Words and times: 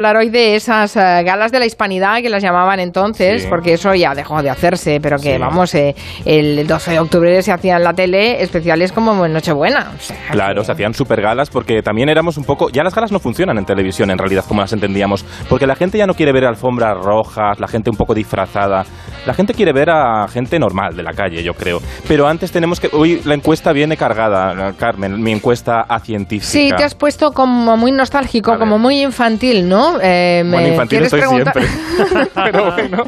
hablar 0.00 0.16
hoy 0.16 0.30
de 0.30 0.54
esas 0.54 0.96
eh, 0.96 1.00
galas 1.24 1.52
de 1.52 1.58
la 1.58 1.66
hispanidad 1.66 2.22
que 2.22 2.30
las 2.30 2.42
llamaban 2.42 2.80
entonces, 2.80 3.42
Sí. 3.42 3.48
porque 3.50 3.74
eso 3.74 3.94
ya 3.94 4.14
dejó 4.14 4.42
de 4.42 4.48
hacerse, 4.48 4.98
pero 4.98 5.18
que 5.18 5.34
Sí. 5.34 5.38
vamos, 5.38 5.74
eh, 5.74 5.94
el 6.24 6.66
12 6.66 6.92
de 6.92 7.00
octubre 7.00 7.42
se 7.42 7.52
hacía 7.52 7.76
en 7.76 7.84
la 7.84 7.92
tele 7.92 8.42
especiales 8.42 8.92
como 8.92 9.26
en 9.26 9.34
Nochebuena. 9.34 9.90
o 9.94 10.00
sea, 10.00 10.16
Claro, 10.30 10.62
que- 10.62 10.64
se 10.66 10.72
hacían 10.72 10.94
super 10.94 11.20
galas 11.20 11.50
porque 11.50 11.82
también 11.82 12.08
éramos 12.08 12.38
un 12.38 12.44
poco... 12.44 12.70
Ya 12.70 12.82
las 12.82 12.94
galas 12.94 13.12
no 13.12 13.18
funcionan 13.18 13.58
en 13.58 13.66
televisión 13.66 14.10
en 14.10 14.16
realidad 14.16 14.44
como 14.48 14.62
las 14.62 14.72
entendíamos, 14.72 15.22
porque 15.50 15.66
la 15.66 15.76
gente 15.76 15.98
ya 15.98 16.06
no 16.06 16.14
quiere 16.14 16.32
ver 16.32 16.46
alfombras 16.46 16.96
rojas, 16.96 17.60
la 17.60 17.68
gente 17.68 17.90
un 17.90 17.96
poco 17.98 18.14
disfrazada. 18.14 18.84
La 19.26 19.34
gente 19.34 19.54
quiere 19.54 19.72
ver 19.72 19.90
a 19.90 20.26
gente 20.28 20.58
normal 20.58 20.96
de 20.96 21.02
la 21.02 21.12
calle, 21.12 21.42
yo 21.42 21.54
creo. 21.54 21.80
Pero 22.08 22.26
antes 22.26 22.50
tenemos 22.50 22.80
que... 22.80 22.88
Hoy 22.92 23.20
la 23.24 23.34
encuesta 23.34 23.72
viene 23.72 23.96
cargada, 23.96 24.72
Carmen, 24.78 25.22
mi 25.22 25.32
encuesta 25.32 25.82
a 25.82 26.00
científica. 26.00 26.50
Sí, 26.50 26.70
te 26.76 26.84
has 26.84 26.94
puesto 26.94 27.32
como 27.32 27.76
muy 27.76 27.92
nostálgico, 27.92 28.58
como 28.58 28.78
muy 28.78 29.02
infantil, 29.02 29.68
¿no? 29.68 29.98
Eh, 30.02 30.42
Bueno, 30.48 30.68
infantil 30.68 31.00
¿quieres 31.00 31.12
estoy 31.12 31.20
preguntar- 31.20 31.54
siempre. 31.54 32.30
Pero 32.34 32.72
bueno. 32.72 33.04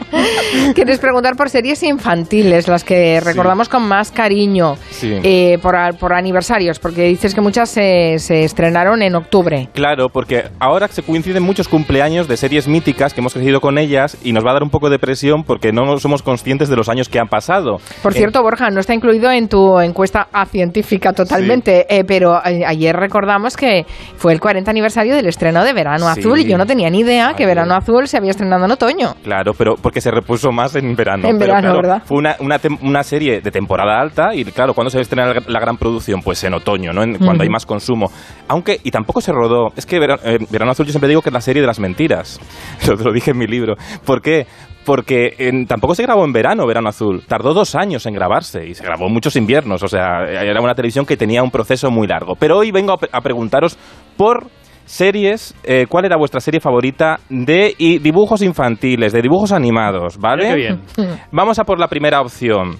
Quieres 0.74 0.98
preguntar 0.98 1.36
por 1.36 1.48
series 1.50 1.82
infantiles, 1.82 2.68
las 2.68 2.84
que 2.84 3.20
recordamos 3.20 3.68
con 3.68 3.82
más 3.82 4.10
cariño, 4.10 4.76
Sí. 4.90 5.18
eh, 5.22 5.58
por, 5.62 5.76
por 5.98 6.12
aniversarios, 6.12 6.78
porque 6.78 7.02
dices 7.04 7.34
que 7.34 7.40
muchas 7.40 7.70
se, 7.70 8.18
se 8.18 8.44
estrenaron 8.44 9.02
en 9.02 9.14
octubre. 9.14 9.68
Claro, 9.72 10.08
porque 10.08 10.44
ahora 10.58 10.88
se 10.88 11.02
coinciden 11.02 11.42
muchos 11.42 11.68
cumpleaños 11.68 12.28
de 12.28 12.36
series 12.36 12.68
míticas 12.68 13.14
que 13.14 13.20
hemos 13.20 13.32
crecido 13.32 13.60
con 13.60 13.78
ellas 13.78 14.16
y 14.22 14.32
nos 14.32 14.44
va 14.44 14.50
a 14.50 14.54
dar 14.54 14.62
un 14.62 14.70
poco 14.70 14.90
de 14.90 14.98
presión 14.98 15.44
porque 15.44 15.72
no 15.72 15.84
somos 16.02 16.22
conscientes 16.22 16.68
de 16.68 16.76
los 16.76 16.88
años 16.88 17.08
que 17.08 17.18
han 17.18 17.28
pasado. 17.28 17.78
Por 18.02 18.12
Eh, 18.12 18.16
cierto, 18.16 18.42
Borja, 18.42 18.68
no 18.70 18.80
está 18.80 18.94
incluido 18.94 19.30
en 19.30 19.48
tu 19.48 19.78
encuesta 19.80 20.28
a 20.32 20.44
científica 20.46 21.12
totalmente, 21.12 21.86
eh, 21.88 22.04
pero 22.04 22.44
eh, 22.44 22.62
ayer 22.66 22.94
recordamos 22.96 23.56
que 23.56 23.86
fue 24.16 24.32
el 24.32 24.40
40 24.40 24.70
aniversario 24.70 25.14
del 25.14 25.26
estreno 25.26 25.64
de 25.64 25.72
Verano 25.72 26.12
Sí. 26.12 26.20
Azul 26.20 26.40
y 26.40 26.44
yo 26.44 26.58
no 26.58 26.66
tenía 26.66 26.90
ni 26.90 27.00
idea 27.00 27.34
que. 27.34 27.46
Verano 27.46 27.74
Azul 27.74 28.08
se 28.08 28.16
había 28.16 28.30
estrenado 28.30 28.64
en 28.64 28.70
otoño. 28.70 29.14
Claro, 29.22 29.52
pero 29.56 29.74
porque 29.76 30.00
se 30.00 30.10
repuso 30.10 30.50
más 30.52 30.74
en 30.74 30.94
verano. 30.96 31.28
En 31.28 31.38
Pero, 31.38 31.52
verano, 31.54 31.72
claro, 31.72 31.76
¿verdad? 31.82 32.02
Fue 32.06 32.16
una, 32.18 32.36
una, 32.80 33.02
serie 33.02 33.40
de 33.40 33.50
temporada 33.50 34.00
alta 34.00 34.34
y 34.34 34.44
claro, 34.46 34.72
¿cuándo 34.74 34.90
se 34.90 35.00
estrena 35.00 35.34
la, 35.34 35.42
la 35.46 35.60
gran 35.60 35.76
producción? 35.76 36.22
Pues 36.22 36.42
en 36.44 36.54
otoño, 36.54 36.92
¿no? 36.92 37.02
En- 37.02 37.18
cuando 37.18 37.42
hay 37.42 37.48
más 37.50 37.66
consumo. 37.66 38.10
Aunque, 38.48 38.80
y 38.82 38.90
tampoco 38.90 39.20
se 39.20 39.32
rodó, 39.32 39.68
es 39.76 39.84
que 39.86 39.98
Vera- 39.98 40.18
eh, 40.24 40.38
Verano 40.50 40.72
Azul 40.72 40.86
yo 40.86 40.92
siempre 40.92 41.08
digo 41.08 41.20
que 41.22 41.28
es 41.28 41.32
la 41.34 41.40
serie 41.40 41.60
de 41.60 41.66
las 41.66 41.78
mentiras. 41.78 42.40
Lo, 42.88 42.94
lo 42.96 43.12
dije 43.12 43.30
en 43.32 43.38
mi 43.38 43.46
libro. 43.46 43.74
¿Por 44.04 44.22
qué? 44.22 44.46
Porque 44.84 45.34
en- 45.38 45.66
tampoco 45.66 45.94
se 45.94 46.02
grabó 46.02 46.24
en 46.24 46.32
verano, 46.32 46.66
Verano 46.66 46.88
Azul. 46.88 47.22
Tardó 47.28 47.54
dos 47.54 47.74
años 47.74 48.04
en 48.06 48.14
grabarse 48.14 48.66
y 48.66 48.74
se 48.74 48.82
grabó 48.84 49.08
muchos 49.08 49.36
inviernos. 49.36 49.82
O 49.82 49.88
sea, 49.88 50.24
era 50.28 50.60
una 50.60 50.74
televisión 50.74 51.06
que 51.06 51.16
tenía 51.16 51.42
un 51.42 51.50
proceso 51.50 51.90
muy 51.90 52.06
largo. 52.08 52.34
Pero 52.38 52.58
hoy 52.58 52.70
vengo 52.72 52.92
a, 52.92 52.96
pre- 52.96 53.10
a 53.12 53.20
preguntaros 53.20 53.78
por 54.16 54.46
series, 54.84 55.54
eh, 55.62 55.86
¿cuál 55.88 56.04
era 56.06 56.16
vuestra 56.16 56.40
serie 56.40 56.58
favorita 56.60 57.20
de 57.28 57.72
y 57.78 57.98
dibujos 57.98 58.42
infantiles, 58.42 59.12
de 59.12 59.22
dibujos 59.22 59.52
animados, 59.52 60.18
¿vale? 60.18 60.48
Qué 60.48 60.54
bien. 60.56 60.80
Vamos 61.30 61.58
a 61.60 61.64
por 61.64 61.78
la 61.78 61.86
primera 61.86 62.20
opción. 62.20 62.76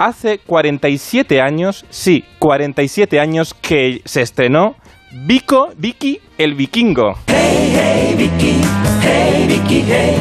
Hace 0.00 0.38
47 0.38 1.40
años, 1.40 1.84
sí, 1.90 2.24
47 2.40 3.20
años 3.20 3.54
que 3.54 4.00
se 4.04 4.22
estrenó 4.22 4.74
Vico, 5.26 5.68
Vicky 5.76 6.20
el 6.36 6.54
Vikingo. 6.54 7.14
Hey 7.28 8.14
Vicky, 8.16 8.60
hey 9.02 9.46
Vicky, 9.48 9.84
hey, 9.88 10.18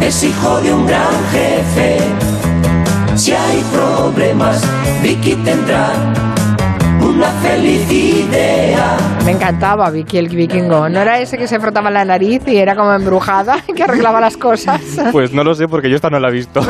es 0.00 0.22
hijo 0.22 0.60
de 0.60 0.72
un 0.72 0.86
gran 0.86 1.14
jefe. 1.30 1.98
Si 3.16 3.32
hay 3.32 3.62
problemas, 3.72 4.62
Vicky 5.02 5.34
tendrá 5.36 5.92
una 7.08 7.26
feliz 7.42 7.90
idea. 7.90 8.96
Me 9.24 9.32
encantaba 9.32 9.90
Vicky 9.90 10.18
el 10.18 10.28
vikingo. 10.28 10.88
¿No 10.88 11.00
era 11.00 11.18
ese 11.20 11.36
que 11.36 11.46
se 11.46 11.58
frotaba 11.60 11.90
la 11.90 12.04
nariz 12.04 12.42
y 12.46 12.56
era 12.56 12.74
como 12.74 12.92
embrujada, 12.92 13.58
que 13.76 13.82
arreglaba 13.82 14.20
las 14.20 14.36
cosas? 14.36 14.80
Pues 15.12 15.32
no 15.32 15.42
lo 15.44 15.54
sé 15.54 15.68
porque 15.68 15.88
yo 15.90 15.96
esta 15.96 16.10
no 16.10 16.18
la 16.20 16.28
he 16.28 16.32
visto. 16.32 16.60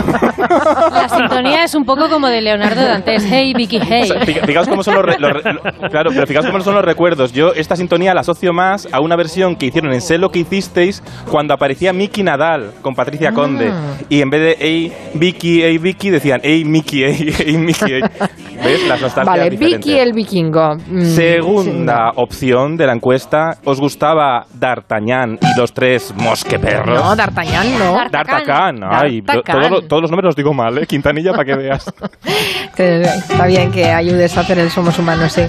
La 0.49 1.09
sintonía 1.09 1.65
es 1.65 1.75
un 1.75 1.85
poco 1.85 2.09
como 2.09 2.29
de 2.29 2.41
Leonardo 2.41 2.83
Dantes. 2.83 3.25
Hey, 3.29 3.53
Vicky, 3.55 3.81
hey. 3.87 4.03
O 4.05 4.07
sea, 4.07 4.21
fija- 4.25 4.47
fijaos 4.47 4.69
cómo 4.69 4.83
son 4.83 4.95
los, 4.95 5.05
re- 5.05 5.19
los 5.19 5.33
re- 5.33 5.53
lo- 5.53 5.63
claro, 5.91 6.11
pero 6.13 6.27
fijaos 6.27 6.47
cómo 6.47 6.61
son 6.63 6.75
los 6.75 6.85
recuerdos. 6.85 7.33
Yo 7.33 7.53
esta 7.53 7.77
sintonía 7.77 8.15
la 8.15 8.21
asocio 8.21 8.53
más 8.53 8.89
a 8.93 9.01
una 9.01 9.17
versión 9.17 9.57
que 9.57 9.67
hicieron 9.67 9.93
en 9.93 10.01
Sé 10.01 10.17
lo 10.19 10.31
que 10.31 10.41
hicisteis 10.41 11.03
cuando 11.31 11.53
aparecía 11.55 11.93
Mickey 11.93 12.23
Nadal 12.25 12.73
con 12.83 12.95
Patricia 12.95 13.33
Conde 13.33 13.71
y 14.09 14.21
en 14.23 14.31
vez 14.31 14.41
de 14.41 14.57
hey 14.59 14.93
Vicky, 15.15 15.63
hey 15.63 15.79
Vicky 15.79 16.11
decían 16.11 16.41
hey 16.43 16.65
Mickey, 16.65 17.03
hey, 17.05 17.35
hey 17.39 17.57
Mickey. 17.57 18.01
hey. 18.01 18.29
¿Ves? 18.65 18.87
Las 18.89 19.01
nostalgias 19.01 19.27
Vale, 19.27 19.51
diferentes. 19.51 19.87
Vicky 19.87 19.99
el 19.99 20.13
vikingo. 20.13 20.77
Mm, 20.87 21.03
Segunda 21.05 22.13
opción 22.17 22.77
de 22.77 22.87
la 22.87 22.93
encuesta, 22.93 23.59
¿os 23.65 23.81
gustaba 23.81 24.47
D'Artagnan 24.53 25.39
y 25.41 25.59
los 25.59 25.73
tres 25.73 26.13
mosqueperros? 26.17 27.03
No, 27.03 27.15
D'Artagnan 27.17 27.79
no. 27.79 27.93
Dar- 27.95 28.11
D'Artagnan, 28.11 28.81
ay, 28.85 29.21
D'Artagnan. 29.21 29.61
todo 29.63 29.71
lo- 29.71 29.83
todos 29.89 30.03
los 30.03 30.11
nombres 30.11 30.27
los 30.27 30.37
digo 30.37 30.53
mal, 30.55 30.77
¿eh? 30.79 30.87
Quintanilla 30.87 31.33
para 31.33 31.45
que 31.45 31.55
veas. 31.55 31.93
Está 32.77 33.47
bien 33.47 33.71
que 33.73 33.87
ayudes 33.91 34.37
a 34.37 34.41
hacer 34.41 34.59
el 34.59 34.71
Somos 34.71 34.99
Humanos, 34.99 35.33
sí. 35.33 35.43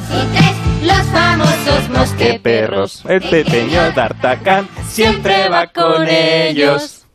Los 0.84 0.98
famosos 1.08 2.14
¡Qué 2.18 2.40
perros! 2.42 3.04
El 3.08 3.22
pequeño 3.22 3.92
D'Artagnan 3.94 4.68
siempre 4.88 5.50
va 5.50 5.68
con 5.68 6.08
ellos. 6.08 7.06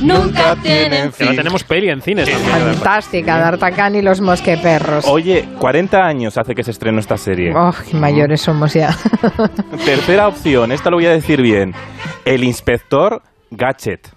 Nunca 0.00 0.56
tienen 0.56 1.12
ahora 1.20 1.36
tenemos 1.36 1.62
peli 1.64 1.90
en 1.90 2.00
cines 2.00 2.28
también. 2.30 2.74
Fantástica, 2.74 3.38
D'Artagnan 3.38 3.94
y 3.96 4.02
los 4.02 4.20
mosqueperros. 4.20 5.04
Oye, 5.06 5.46
40 5.58 5.98
años 5.98 6.38
hace 6.38 6.54
que 6.54 6.62
se 6.62 6.70
estrenó 6.70 7.00
esta 7.00 7.16
serie. 7.16 7.52
Oh, 7.54 7.72
qué 7.88 7.96
mayores 7.96 8.40
somos 8.40 8.72
ya. 8.72 8.96
Tercera 9.84 10.28
opción, 10.28 10.72
esta 10.72 10.90
lo 10.90 10.96
voy 10.96 11.06
a 11.06 11.10
decir 11.10 11.42
bien. 11.42 11.74
El 12.24 12.44
inspector 12.44 13.22
Gadget. 13.50 14.08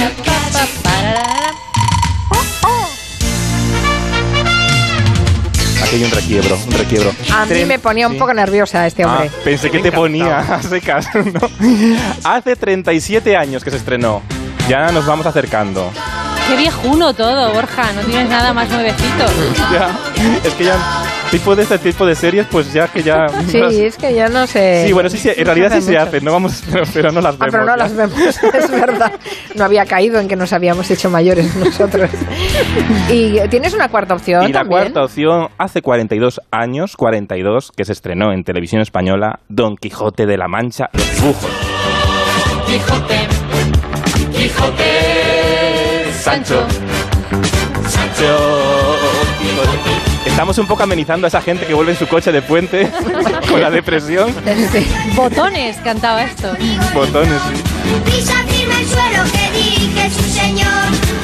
Aquí 0.00 0.27
hay 5.96 6.04
un 6.04 6.10
requiebro, 6.10 6.56
un 6.66 6.72
requiebro. 6.72 7.12
A 7.34 7.46
mí 7.46 7.64
me 7.64 7.78
ponía 7.78 8.06
un 8.06 8.14
sí. 8.14 8.18
poco 8.18 8.34
nerviosa 8.34 8.86
este 8.86 9.04
Ah, 9.04 9.06
hombre. 9.08 9.30
pensé 9.44 9.70
que 9.70 9.78
te 9.80 9.90
ponía 9.92 10.38
a 10.40 10.62
secas. 10.62 11.08
¿no? 11.14 11.40
Hace 12.24 12.56
37 12.56 13.36
años 13.36 13.64
que 13.64 13.70
se 13.70 13.76
estrenó. 13.78 14.22
Ya 14.68 14.90
nos 14.92 15.06
vamos 15.06 15.24
acercando. 15.26 15.90
Qué 16.46 16.56
viejuno 16.56 17.14
todo, 17.14 17.52
Borja. 17.52 17.92
No 17.92 18.02
tienes 18.02 18.28
nada 18.28 18.52
más 18.52 18.68
nuevecito. 18.68 19.24
Ya, 19.72 19.90
es 20.44 20.54
que 20.54 20.64
ya 20.64 20.76
tipo 21.30 21.54
de 21.56 21.62
este 21.62 21.78
tipo 21.78 22.06
de 22.06 22.14
series, 22.14 22.46
pues 22.50 22.72
ya 22.72 22.88
que 22.88 23.02
ya. 23.02 23.26
Sí, 23.48 23.58
es 23.84 23.96
que 23.96 24.14
ya 24.14 24.28
no 24.28 24.46
sé. 24.46 24.84
Sí, 24.86 24.92
bueno, 24.92 25.08
sí, 25.10 25.18
sí, 25.18 25.30
en 25.34 25.44
realidad 25.44 25.72
sí 25.74 25.82
se 25.82 25.96
hacen, 25.98 26.24
no 26.24 26.32
vamos, 26.32 26.62
pero, 26.72 26.84
pero 26.92 27.12
no 27.12 27.20
las 27.20 27.34
Ah, 27.34 27.38
vemos. 27.38 27.52
pero 27.52 27.64
no 27.64 27.72
ya. 27.72 27.76
las 27.76 27.94
vemos, 27.96 28.18
es 28.54 28.70
verdad. 28.70 29.12
No 29.54 29.64
había 29.64 29.84
caído 29.86 30.18
en 30.20 30.28
que 30.28 30.36
nos 30.36 30.52
habíamos 30.52 30.90
hecho 30.90 31.10
mayores 31.10 31.54
nosotros. 31.56 32.10
¿Y 33.10 33.38
tienes 33.48 33.74
una 33.74 33.88
cuarta 33.88 34.14
opción 34.14 34.44
Y 34.48 34.52
la 34.52 34.60
también? 34.60 34.80
cuarta 34.82 35.04
opción, 35.04 35.48
hace 35.58 35.82
42 35.82 36.40
años, 36.50 36.96
42, 36.96 37.72
que 37.76 37.84
se 37.84 37.92
estrenó 37.92 38.32
en 38.32 38.44
televisión 38.44 38.80
española, 38.82 39.40
Don 39.48 39.76
Quijote 39.76 40.26
de 40.26 40.36
la 40.36 40.48
Mancha, 40.48 40.88
Los 40.92 41.14
Dibujos. 41.20 41.50
Quijote, 42.66 43.28
Quijote, 44.32 46.12
Sancho. 46.12 46.66
Sancho. 47.88 48.98
Estamos 50.28 50.58
un 50.58 50.66
poco 50.66 50.82
amenizando 50.84 51.26
a 51.26 51.28
esa 51.28 51.40
gente 51.42 51.66
que 51.66 51.74
vuelve 51.74 51.92
en 51.92 51.98
su 51.98 52.06
coche 52.06 52.30
de 52.30 52.42
puente 52.42 52.88
con 53.50 53.60
la 53.60 53.70
depresión. 53.70 54.32
Sí. 54.72 54.86
Botones 55.14 55.76
cantaba 55.82 56.22
esto. 56.22 56.52
Botones, 56.94 57.40
sí. 57.54 57.62
Pisa 58.04 58.34
firme 58.46 58.80
el 58.80 58.86
suelo 58.86 59.22
que 59.32 59.58
dirige 59.58 60.10
su 60.10 60.22
señor. 60.22 60.68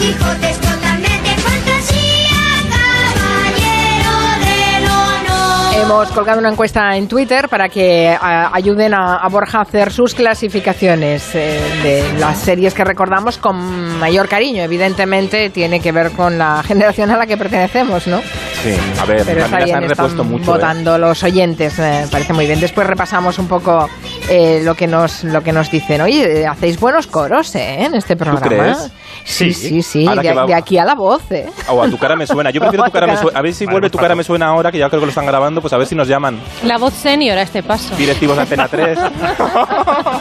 Quijote 0.01 0.51
es 0.51 0.59
totalmente 0.61 1.31
fantasía, 1.37 2.41
caballero 2.71 4.45
del 4.45 4.85
honor. 4.89 5.75
Hemos 5.85 6.09
colgado 6.09 6.39
una 6.41 6.49
encuesta 6.51 6.97
en 6.97 7.07
Twitter 7.07 7.49
para 7.49 7.69
que 7.69 8.09
a- 8.21 8.51
ayuden 8.53 8.95
a, 8.95 9.17
a 9.17 9.29
Borja 9.29 9.59
a 9.59 9.63
hacer 9.63 9.93
sus 9.93 10.15
clasificaciones 10.15 11.35
eh, 11.35 11.61
de 11.85 12.19
las 12.19 12.39
series 12.41 12.75
que 12.75 12.85
recordamos 12.85 13.39
con 13.39 13.99
mayor 13.99 14.29
cariño. 14.29 14.63
Evidentemente 14.63 15.51
tiene 15.51 15.79
que 15.81 15.93
ver 15.93 16.11
con 16.13 16.37
la 16.39 16.63
generación 16.65 17.11
a 17.11 17.17
la 17.17 17.27
que 17.27 17.37
pertenecemos, 17.37 18.07
¿no? 18.09 18.21
Sí, 18.65 18.75
a 18.99 19.05
ver, 19.05 19.23
Pero 19.27 19.45
está 19.45 19.59
bien, 19.59 19.77
han 19.77 19.83
están 19.85 19.97
repuesto 20.07 20.25
mucho. 20.25 20.45
¿eh? 20.45 20.55
votando 20.55 20.97
los 20.97 21.23
oyentes, 21.23 21.79
me 21.79 22.07
parece 22.11 22.33
muy 22.33 22.47
bien. 22.47 22.61
Después 22.61 22.87
repasamos 22.87 23.39
un 23.39 23.47
poco 23.47 23.89
eh, 24.31 24.63
lo 24.65 24.75
que 24.75 24.87
nos 24.87 25.23
lo 25.23 25.43
que 25.43 25.53
nos 25.53 25.71
dicen. 25.71 26.01
Oye, 26.01 26.47
hacéis 26.47 26.81
buenos 26.81 27.07
coros 27.07 27.55
¿eh? 27.57 27.85
en 27.85 27.95
este 27.95 28.17
programa. 28.17 28.47
crees? 28.47 28.91
Sí, 29.27 29.53
Sí. 29.53 29.69
sí, 29.69 29.83
sí. 29.83 30.07
De, 30.09 30.21
que 30.23 30.33
va- 30.33 30.47
de 30.47 30.55
aquí 30.55 30.79
a 30.79 30.85
la 30.85 30.95
voz, 30.95 31.23
¿eh? 31.31 31.47
O 31.69 31.83
a 31.83 31.89
tu 31.89 31.99
cara 31.99 32.17
me 32.17 32.27
suena. 32.27 32.51
Yo 32.51 32.61
prefiero 32.61 32.85
tu 32.85 32.91
cara 32.93 33.07
me 33.07 33.17
suena. 33.19 33.39
A 33.39 33.43
ver 33.43 33.53
si 33.55 33.65
Vale, 33.67 33.75
vuelve 33.75 33.85
pues 33.91 33.93
tu 33.93 33.99
cara 33.99 34.15
me 34.15 34.25
suena 34.25 34.47
ahora, 34.49 34.73
que 34.73 34.79
ya 34.79 34.89
creo 34.89 35.01
que 35.01 35.07
lo 35.07 35.11
están 35.11 35.27
grabando, 35.27 35.61
pues 35.61 35.73
a 35.75 35.77
ver 35.79 35.87
si 35.87 35.95
nos 35.95 36.09
llaman 36.09 36.41
La 36.65 36.79
voz 36.79 36.95
senior 36.95 37.37
a 37.39 37.43
este 37.43 37.63
paso. 37.63 37.95
directivos 37.97 38.37
de 38.37 38.43
Antena 38.43 38.67
3. 38.69 38.99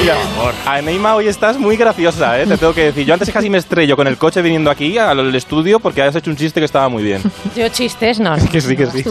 Mira, 0.00 0.16
Aneima, 0.66 1.14
hoy 1.14 1.28
estás 1.28 1.58
muy 1.58 1.76
graciosa, 1.76 2.40
¿eh? 2.40 2.46
te 2.46 2.56
tengo 2.56 2.72
que 2.74 2.84
decir. 2.84 3.06
Yo 3.06 3.14
antes 3.14 3.30
casi 3.30 3.50
me 3.50 3.58
estrello 3.58 3.96
con 3.96 4.06
el 4.06 4.16
coche 4.16 4.42
viniendo 4.42 4.70
aquí 4.70 4.98
al 4.98 5.34
estudio 5.34 5.80
porque 5.80 6.02
has 6.02 6.14
hecho 6.14 6.30
un 6.30 6.36
chiste 6.36 6.60
que 6.60 6.66
estaba 6.66 6.88
muy 6.88 7.02
bien. 7.02 7.22
Yo 7.56 7.68
chistes, 7.68 8.20
no. 8.20 8.36
Que 8.52 8.60
sí, 8.60 8.76
que 8.76 8.86
sí. 8.86 9.04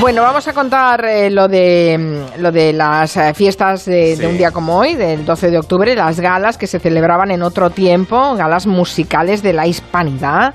Bueno, 0.00 0.22
vamos 0.22 0.48
a 0.48 0.52
contar 0.52 1.04
eh, 1.04 1.30
lo 1.30 1.46
de 1.46 1.96
mm, 2.36 2.40
lo 2.40 2.50
de 2.50 2.72
las 2.72 3.16
eh, 3.16 3.34
fiestas 3.34 3.84
de, 3.84 4.16
Sí. 4.16 4.22
de 4.22 4.26
un 4.26 4.36
día 4.36 4.50
como 4.50 4.76
hoy, 4.76 4.96
del 4.96 5.24
12 5.24 5.50
de 5.50 5.58
octubre, 5.58 5.94
las 5.94 6.18
galas 6.18 6.58
que 6.58 6.66
se 6.66 6.80
celebraban 6.80 7.30
en 7.30 7.42
otro 7.42 7.70
tiempo, 7.70 8.34
galas 8.34 8.66
musicales 8.66 9.42
de 9.44 9.52
la 9.52 9.66
hispanidad, 9.68 10.54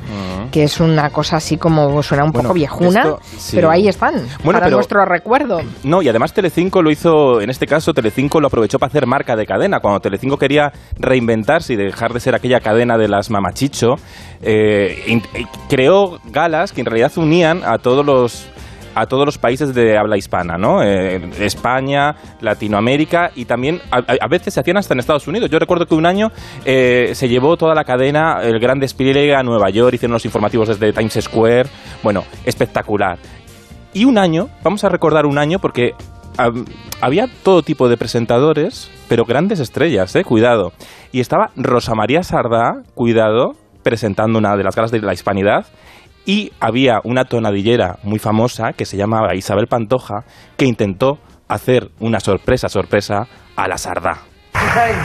que 0.51 0.63
es 0.63 0.81
una 0.81 1.11
cosa 1.11 1.37
así 1.37 1.55
como 1.57 2.03
suena 2.03 2.25
un. 2.25 2.31
Bueno, 2.31 2.49
poco 2.49 2.55
viejuna, 2.55 2.99
esto, 3.01 3.19
sí. 3.37 3.55
pero 3.55 3.69
ahí 3.69 3.87
están, 3.87 4.15
Bueno, 4.43 4.57
para 4.59 4.65
pero- 4.65 4.77
nuestro 4.77 5.05
recuerdo. 5.05 5.61
No, 5.83 6.01
y 6.01 6.09
además 6.09 6.33
Telecinco 6.33 6.81
lo 6.81 6.91
hizo, 6.91 7.39
en 7.39 7.49
este 7.49 7.67
caso 7.67 7.93
Telecinco 7.93 8.41
lo 8.41 8.47
aprovechó 8.47 8.79
para 8.79 8.89
hacer 8.89 9.05
marca 9.07 9.37
de 9.37 9.45
cadena. 9.45 9.79
Cuando 9.79 10.01
Telecinco 10.01 10.37
quería 10.37 10.73
reinventarse 10.99 11.73
y 11.73 11.75
dejar 11.77 12.11
de 12.13 12.19
ser 12.19 12.35
aquella 12.35 12.59
cadena 12.59 12.97
de 12.97 13.07
las 13.07 13.29
mamachicho, 13.29 13.95
eh, 14.41 15.21
eh, 15.33 15.45
creó 15.69 16.19
galas 16.25 16.73
que 16.73 16.81
en 16.81 16.85
realidad 16.87 17.13
unían 17.15 17.61
a 17.65 17.77
todos 17.77 18.05
los 18.05 18.47
a 18.97 19.05
todos 19.05 19.25
los 19.25 19.38
países 19.38 19.75
de 19.75 19.95
habla 19.95 20.17
hispana, 20.17 20.57
¿no? 20.57 20.81
Eh, 20.81 21.21
España, 21.39 22.15
Latinoamérica 22.41 23.31
y 23.35 23.45
también 23.45 23.79
a, 23.91 24.27
veces 24.27 24.55
se 24.55 24.59
hacían 24.59 24.77
hasta 24.77 24.95
en 24.95 24.99
Estados 24.99 25.27
Unidos. 25.27 25.51
Yo 25.51 25.59
recuerdo 25.59 25.85
que 25.85 25.94
un 25.94 26.07
año 26.07 26.31
eh, 26.65 27.11
se 27.13 27.29
llevó 27.29 27.57
toda 27.57 27.75
la 27.75 27.83
cadena, 27.83 28.41
el 28.41 28.59
gran 28.59 28.79
despliegue 28.79 29.35
a 29.35 29.44
Nueva 29.44 29.69
York, 29.69 29.94
hicieron 29.94 30.13
los 30.13 30.25
informativos 30.25 30.67
desde 30.67 30.91
Times 30.94 31.19
Square. 31.21 31.69
Bueno, 32.01 32.23
espectacular. 32.44 33.19
Y 33.94 34.05
un 34.05 34.17
año, 34.17 34.49
vamos 34.63 34.83
a 34.83 34.89
recordar 34.89 35.27
un 35.27 35.38
año 35.38 35.59
porque 35.59 35.94
había 36.99 37.27
todo 37.44 37.61
tipo 37.61 37.89
de 37.89 37.97
presentadores, 37.97 38.89
pero 39.07 39.25
grandes 39.25 39.59
estrellas, 39.59 40.15
eh, 40.15 40.23
cuidado. 40.23 40.73
Y 41.11 41.19
estaba 41.19 41.51
Rosa 41.55 41.94
María 41.94 42.23
Sardá, 42.23 42.81
cuidado, 42.95 43.55
presentando 43.83 44.39
una 44.39 44.55
de 44.57 44.63
las 44.63 44.75
galas 44.75 44.91
de 44.91 45.01
la 45.01 45.13
hispanidad. 45.13 45.67
Y 46.27 46.51
había 46.59 47.00
una 47.06 47.24
tonadillera 47.24 48.00
muy 48.03 48.19
famosa 48.19 48.74
que 48.74 48.85
se 48.85 48.97
llamaba 48.97 49.33
Isabel 49.33 49.68
Pantoja, 49.68 50.25
que 50.57 50.65
intentó 50.65 51.19
hacer 51.47 51.89
una 52.01 52.19
sorpresa, 52.19 52.68
sorpresa 52.68 53.27
a 53.56 53.68
la 53.69 53.77
Sardá. 53.77 54.18
Isabel, 54.53 54.95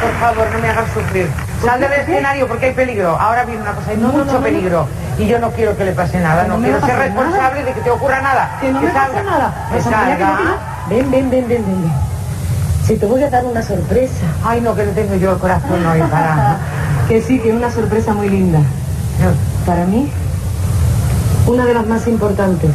por 0.00 0.12
favor, 0.20 0.46
no 0.52 0.58
me 0.60 0.68
hagas 0.68 0.92
sufrir. 0.92 1.26
Sal 1.64 1.80
del 1.80 1.92
escenario 1.94 2.46
porque 2.46 2.66
hay 2.66 2.74
peligro. 2.74 3.08
Ahora 3.18 3.44
viene 3.44 3.60
una 3.62 3.72
cosa, 3.72 3.90
hay 3.90 3.96
mucho 3.96 4.40
peligro. 4.40 4.86
Y 5.18 5.26
yo 5.26 5.40
no 5.40 5.50
quiero 5.50 5.76
que 5.76 5.84
le 5.84 5.92
pase 5.92 6.20
nada. 6.20 6.44
No, 6.44 6.58
quiero 6.58 6.80
ser 6.80 6.96
responsable 6.96 7.64
de 7.64 7.72
que 7.72 7.80
te 7.80 7.90
ocurra 7.90 8.22
nada. 8.22 8.58
Que 8.60 8.70
no 8.70 8.80
me 8.80 8.92
salga. 8.92 9.08
pasa 9.08 9.22
nada. 9.24 9.68
Que 9.72 9.80
salga. 9.82 10.28
no- 10.44 10.78
Ven, 10.88 11.10
ven, 11.10 11.28
ven, 11.28 11.48
ven, 11.48 11.64
ven. 11.66 11.82
ven. 11.82 11.92
Si 12.84 12.96
te 12.96 13.04
voy 13.04 13.20
a 13.24 13.28
dar 13.30 13.44
una 13.44 13.62
sorpresa. 13.62 14.26
Ay, 14.44 14.60
no, 14.60 14.76
que 14.76 14.84
no 14.84 14.92
tengo 14.92 15.16
yo 15.16 15.32
el 15.32 15.38
corazón 15.38 15.84
hoy 15.84 16.00
para... 16.02 16.56
Que 17.08 17.20
sí, 17.20 17.40
que 17.40 17.48
es 17.48 17.54
una 17.54 17.70
sorpresa 17.70 18.14
muy 18.14 18.28
linda. 18.28 18.60
Para 19.66 19.84
mí, 19.86 20.08
una 21.48 21.64
de 21.66 21.74
las 21.74 21.86
más 21.86 22.06
importantes. 22.06 22.70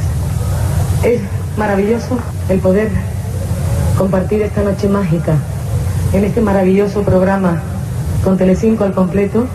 Es 1.04 1.22
maravilloso 1.58 2.18
el 2.50 2.60
poder 2.60 2.90
compartir 3.98 4.42
esta 4.42 4.64
noche 4.64 4.90
mágica 4.90 5.38
en 6.14 6.24
este 6.26 6.42
maravilloso 6.42 7.04
programa 7.04 7.62
con 8.24 8.38
Telecinco 8.38 8.84
al 8.84 8.94
completo. 8.94 9.48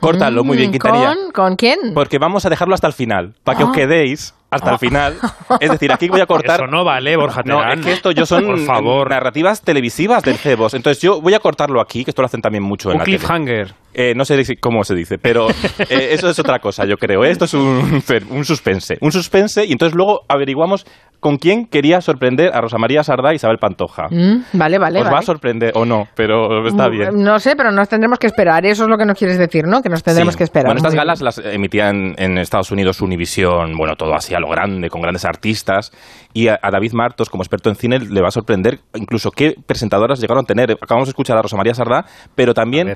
Córtalo 0.00 0.44
muy 0.44 0.56
bien, 0.56 0.70
Mm, 0.70 0.72
Quintanilla. 0.72 1.14
¿Con, 1.14 1.32
¿Con 1.32 1.56
quién? 1.56 1.78
Porque 1.94 2.18
vamos 2.18 2.44
a 2.44 2.50
dejarlo 2.50 2.74
hasta 2.74 2.86
el 2.86 2.92
final, 2.92 3.34
para 3.44 3.58
que 3.58 3.64
Ah. 3.64 3.66
os 3.68 3.72
quedéis 3.72 4.34
hasta 4.56 4.72
el 4.72 4.78
final. 4.78 5.16
Es 5.60 5.70
decir, 5.70 5.92
aquí 5.92 6.08
voy 6.08 6.20
a 6.20 6.26
cortar... 6.26 6.60
Eso 6.60 6.66
no 6.66 6.82
vale, 6.84 7.16
Borja 7.16 7.42
No, 7.44 7.58
Terán. 7.58 7.78
es 7.78 7.86
que 7.86 7.92
esto 7.92 8.10
yo 8.10 8.26
son 8.26 8.44
Por 8.46 8.58
favor. 8.60 9.08
narrativas 9.10 9.62
televisivas 9.62 10.22
del 10.24 10.36
Cebos. 10.36 10.74
Entonces 10.74 11.00
yo 11.02 11.20
voy 11.20 11.34
a 11.34 11.38
cortarlo 11.38 11.80
aquí, 11.80 12.04
que 12.04 12.10
esto 12.10 12.20
lo 12.22 12.26
hacen 12.26 12.42
también 12.42 12.64
mucho 12.64 12.90
en 12.90 12.94
Un 12.94 12.98
la 12.98 13.04
tele. 13.04 13.18
cliffhanger. 13.18 13.74
Eh, 13.94 14.12
no 14.14 14.24
sé 14.26 14.44
si- 14.44 14.56
cómo 14.56 14.84
se 14.84 14.94
dice, 14.94 15.16
pero 15.18 15.48
eh, 15.88 16.08
eso 16.10 16.28
es 16.28 16.38
otra 16.38 16.58
cosa, 16.58 16.84
yo 16.84 16.96
creo. 16.98 17.24
¿eh? 17.24 17.30
Esto 17.30 17.44
es 17.46 17.54
un, 17.54 18.02
un 18.30 18.44
suspense. 18.44 18.98
Un 19.00 19.12
suspense 19.12 19.64
y 19.64 19.72
entonces 19.72 19.94
luego 19.96 20.22
averiguamos 20.28 20.84
con 21.20 21.36
quién 21.38 21.66
quería 21.66 22.00
sorprender 22.00 22.54
a 22.54 22.60
Rosa 22.60 22.78
María 22.78 23.02
Sardá 23.02 23.32
y 23.32 23.36
Isabel 23.36 23.58
Pantoja. 23.58 24.04
Mm, 24.10 24.44
vale, 24.52 24.78
vale. 24.78 25.00
Os 25.00 25.06
va 25.12 25.18
a 25.18 25.22
sorprender 25.22 25.72
o 25.74 25.84
no, 25.84 26.06
pero 26.14 26.66
está 26.66 26.88
Mm, 26.88 26.90
bien. 26.90 27.08
No 27.22 27.38
sé, 27.38 27.56
pero 27.56 27.72
nos 27.72 27.88
tendremos 27.88 28.18
que 28.18 28.26
esperar. 28.26 28.64
Eso 28.66 28.84
es 28.84 28.88
lo 28.88 28.96
que 28.98 29.04
nos 29.06 29.18
quieres 29.18 29.38
decir, 29.38 29.64
¿no? 29.66 29.82
Que 29.82 29.88
nos 29.88 30.02
tendremos 30.02 30.34
Sí. 30.34 30.38
que 30.38 30.44
esperar. 30.44 30.66
Bueno, 30.66 30.78
estas 30.78 30.92
bien. 30.92 31.00
galas 31.00 31.22
las 31.22 31.38
emitían 31.38 32.14
en 32.18 32.38
Estados 32.38 32.70
Unidos 32.70 33.00
Univisión, 33.00 33.72
bueno, 33.76 33.94
todo 33.96 34.14
así 34.14 34.34
a 34.34 34.40
lo 34.40 34.48
grande, 34.48 34.88
con 34.90 35.00
grandes 35.00 35.24
artistas. 35.24 35.90
Y 36.32 36.48
a, 36.48 36.58
a 36.62 36.70
David 36.70 36.92
Martos, 36.92 37.30
como 37.30 37.42
experto 37.42 37.70
en 37.70 37.76
cine, 37.76 37.98
le 37.98 38.20
va 38.20 38.28
a 38.28 38.30
sorprender 38.32 38.80
incluso 38.94 39.30
qué 39.30 39.54
presentadoras 39.66 40.20
llegaron 40.20 40.44
a 40.44 40.46
tener. 40.46 40.70
Acabamos 40.72 41.08
de 41.08 41.10
escuchar 41.10 41.36
a 41.38 41.42
Rosa 41.42 41.56
María 41.56 41.74
Sardá, 41.74 42.04
pero 42.34 42.52
también 42.54 42.94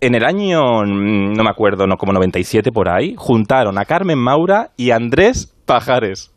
en 0.00 0.14
el 0.14 0.24
año, 0.24 0.84
mm, 0.84 1.32
no 1.32 1.42
me 1.42 1.50
acuerdo, 1.50 1.86
no 1.88 1.96
como 1.96 2.12
97 2.12 2.70
por 2.70 2.88
ahí, 2.88 3.14
juntaron 3.18 3.76
a 3.78 3.84
Carmen 3.84 4.16
Maura 4.18 4.70
y 4.76 4.92
Andrés 4.92 5.52
Pajares. 5.66 6.30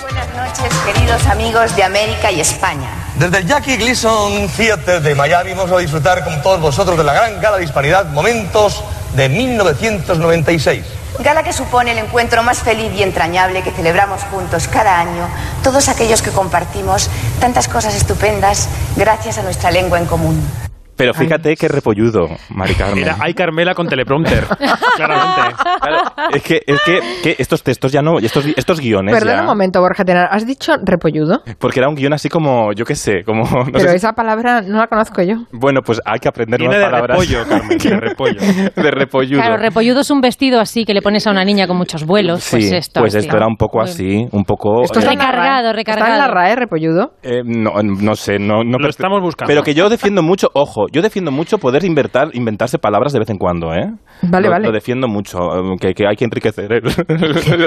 Buenas 0.00 0.28
noches, 0.34 0.72
queridos 0.86 1.26
amigos 1.26 1.76
de 1.76 1.82
América 1.82 2.30
y 2.30 2.40
España. 2.40 2.88
Desde 3.16 3.38
el 3.38 3.46
Jackie 3.46 3.76
Gleason 3.76 4.48
Theater 4.48 5.02
de 5.02 5.14
Miami 5.14 5.52
vamos 5.52 5.70
a 5.72 5.78
disfrutar 5.78 6.24
con 6.24 6.40
todos 6.40 6.60
vosotros 6.60 6.96
de 6.96 7.04
la 7.04 7.12
gran 7.12 7.40
gala 7.40 7.58
de 7.58 7.64
hispanidad 7.64 8.06
Momentos 8.06 8.82
de 9.14 9.28
1996. 9.28 10.84
Gala 11.18 11.42
que 11.42 11.52
supone 11.52 11.92
el 11.92 11.98
encuentro 11.98 12.42
más 12.42 12.60
feliz 12.60 12.90
y 12.96 13.02
entrañable 13.02 13.62
que 13.62 13.70
celebramos 13.70 14.22
juntos 14.30 14.66
cada 14.66 14.98
año, 14.98 15.28
todos 15.62 15.88
aquellos 15.88 16.22
que 16.22 16.30
compartimos 16.30 17.10
tantas 17.38 17.68
cosas 17.68 17.94
estupendas 17.94 18.68
gracias 18.96 19.38
a 19.38 19.42
nuestra 19.42 19.70
lengua 19.70 19.98
en 19.98 20.06
común. 20.06 20.71
Pero 20.96 21.14
fíjate 21.14 21.56
qué 21.56 21.68
repolludo, 21.68 22.28
Mari 22.50 22.74
Carmen. 22.74 23.04
Era 23.04 23.16
Ay 23.20 23.34
Carmela 23.34 23.74
con 23.74 23.88
teleprompter. 23.88 24.44
Claramente. 24.96 25.56
Claro, 25.80 26.02
es 26.32 26.42
que, 26.42 26.60
es 26.66 26.80
que, 26.84 27.00
que 27.22 27.36
estos 27.38 27.62
textos 27.62 27.92
ya 27.92 28.02
no, 28.02 28.18
estos, 28.18 28.46
estos 28.56 28.80
guiones 28.80 29.12
Perdona 29.14 29.36
ya- 29.36 29.40
un 29.42 29.46
momento, 29.46 29.80
Borja 29.80 30.04
Tenar. 30.04 30.28
¿Has 30.30 30.46
dicho 30.46 30.72
repolludo? 30.84 31.42
Porque 31.58 31.80
era 31.80 31.88
un 31.88 31.94
guion 31.94 32.12
así 32.12 32.28
como, 32.28 32.72
yo 32.72 32.84
qué 32.84 32.94
sé, 32.94 33.22
como... 33.24 33.42
no 33.44 33.64
Pero 33.72 33.80
sé 33.80 33.88
si- 33.90 33.96
esa 33.96 34.12
palabra 34.12 34.60
no 34.62 34.78
la 34.78 34.86
conozco 34.86 35.22
yo. 35.22 35.36
Bueno, 35.52 35.80
pues 35.84 36.00
hay 36.04 36.18
que 36.18 36.28
aprender 36.28 36.60
Viene 36.60 36.76
nuevas 36.76 36.90
de 36.92 37.06
palabras. 37.06 37.18
repollo, 37.28 37.48
Carmen, 37.48 37.78
de 37.78 38.00
repollo. 38.08 38.40
de 38.76 38.90
repolludo. 38.90 39.40
Claro, 39.40 39.56
repolludo 39.56 40.00
es 40.00 40.10
un 40.10 40.20
vestido 40.20 40.60
así 40.60 40.84
que 40.84 40.94
le 40.94 41.02
pones 41.02 41.26
a 41.26 41.30
una 41.30 41.44
niña 41.44 41.66
con 41.66 41.76
muchos 41.76 42.04
vuelos. 42.04 42.42
Sí, 42.44 42.56
pues 42.56 42.72
esto. 42.72 43.00
pues 43.00 43.14
así. 43.14 43.26
esto 43.26 43.36
era 43.36 43.46
un 43.46 43.56
poco 43.56 43.78
Muy- 43.78 43.88
así, 43.88 44.26
un 44.30 44.44
poco... 44.44 44.82
Esto 44.82 45.00
eh, 45.00 45.06
Recargado, 45.08 45.72
recargado. 45.72 46.12
Está 46.12 46.14
en 46.14 46.18
la 46.18 46.28
RAE, 46.34 46.56
repolludo. 46.56 47.12
eh, 47.22 47.40
no, 47.44 47.72
no 47.82 48.14
sé, 48.14 48.38
no... 48.38 48.62
no 48.64 48.78
Lo 48.78 48.88
estamos 48.88 49.20
buscando. 49.20 49.48
Pero 49.48 49.62
que 49.62 49.74
yo 49.74 49.88
defiendo 49.88 50.22
mucho, 50.22 50.48
ojo, 50.54 50.81
yo 50.90 51.02
defiendo 51.02 51.30
mucho 51.30 51.58
poder 51.58 51.84
inventar, 51.84 52.28
inventarse 52.32 52.78
palabras 52.78 53.12
de 53.12 53.18
vez 53.18 53.30
en 53.30 53.38
cuando, 53.38 53.74
¿eh? 53.74 53.90
Vale, 54.22 54.46
lo, 54.46 54.52
vale. 54.52 54.66
Lo 54.66 54.72
defiendo 54.72 55.08
mucho, 55.08 55.38
eh, 55.38 55.76
que, 55.80 55.94
que 55.94 56.06
hay 56.06 56.16
que 56.16 56.24
enriquecer 56.24 56.72
el, 56.72 56.82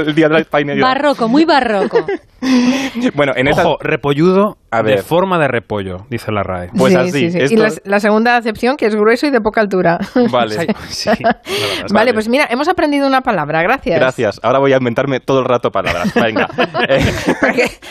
el 0.07 0.15
día 0.15 0.27
de 0.27 0.33
la 0.33 0.39
España. 0.39 0.73
Barroco, 0.81 1.27
muy 1.27 1.45
barroco. 1.45 2.05
Bueno, 3.15 3.33
en 3.35 3.47
esta... 3.47 3.63
Ojo, 3.63 3.77
repolludo 3.81 4.57
A 4.71 4.81
ver. 4.81 4.97
de 4.97 5.03
forma 5.03 5.39
de 5.39 5.47
repollo, 5.47 6.05
dice 6.09 6.31
la 6.31 6.43
RAE. 6.43 6.69
Pues 6.77 6.93
Sí, 6.93 6.99
así, 6.99 7.31
sí, 7.31 7.47
sí. 7.47 7.53
Y 7.53 7.57
la, 7.57 7.69
la 7.83 7.99
segunda 7.99 8.37
acepción, 8.37 8.77
que 8.77 8.85
es 8.85 8.95
grueso 8.95 9.27
y 9.27 9.31
de 9.31 9.41
poca 9.41 9.61
altura. 9.61 9.97
Vale. 10.31 10.67
Vale, 11.93 12.13
pues 12.13 12.29
mira, 12.29 12.47
hemos 12.49 12.67
aprendido 12.67 13.07
una 13.07 13.21
palabra, 13.21 13.61
gracias. 13.63 13.99
Gracias. 13.99 14.39
Ahora 14.43 14.59
voy 14.59 14.73
a 14.73 14.77
inventarme 14.77 15.19
todo 15.19 15.39
el 15.39 15.45
rato 15.45 15.71
palabras. 15.71 16.13
Venga. 16.13 16.47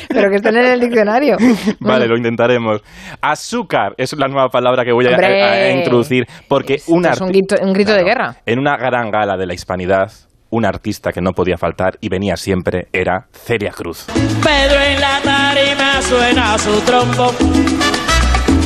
Pero 0.09 0.31
que, 0.31 0.37
estén 0.37 0.57
en 0.57 0.67
el 0.67 0.81
diccionario. 0.81 1.37
Vale, 1.81 2.07
lo 2.07 2.17
intentaremos. 2.17 2.83
Azúcar 3.21 3.95
es 3.97 4.17
la 4.17 4.29
nueva 4.29 4.49
palabra 4.49 4.85
que 4.85 4.93
voy 4.93 5.07
a. 5.07 5.14
a- 5.23 5.53
a 5.53 5.71
introducir. 5.71 6.27
Porque 6.49 6.77
un, 6.89 7.05
es 7.07 7.21
un 7.21 7.29
grito, 7.29 7.57
un 7.63 7.73
grito 7.73 7.93
de 7.93 8.03
guerra. 8.05 8.37
en 8.47 8.59
una 8.59 8.77
gran 8.77 9.11
gala 9.11 9.37
de 9.37 9.47
la 9.47 9.55
hispanidad, 9.55 10.11
un 10.51 10.65
artista 10.65 11.11
que 11.13 11.21
no 11.21 11.33
podía 11.33 11.57
faltar 11.59 11.95
y 12.01 12.09
venía 12.09 12.37
siempre 12.37 12.87
era 12.93 13.27
Celia 13.33 13.71
Cruz. 13.71 14.07
Pedro 14.43 14.81
en 14.81 15.01
la 15.01 15.21
tarima 15.23 16.01
suena 16.03 16.57
su 16.59 16.81
trompo. 16.83 17.33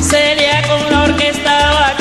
Celia 0.01 0.61
con 0.67 0.91
la 0.91 1.03
orquesta 1.03 1.71
va 1.73 1.95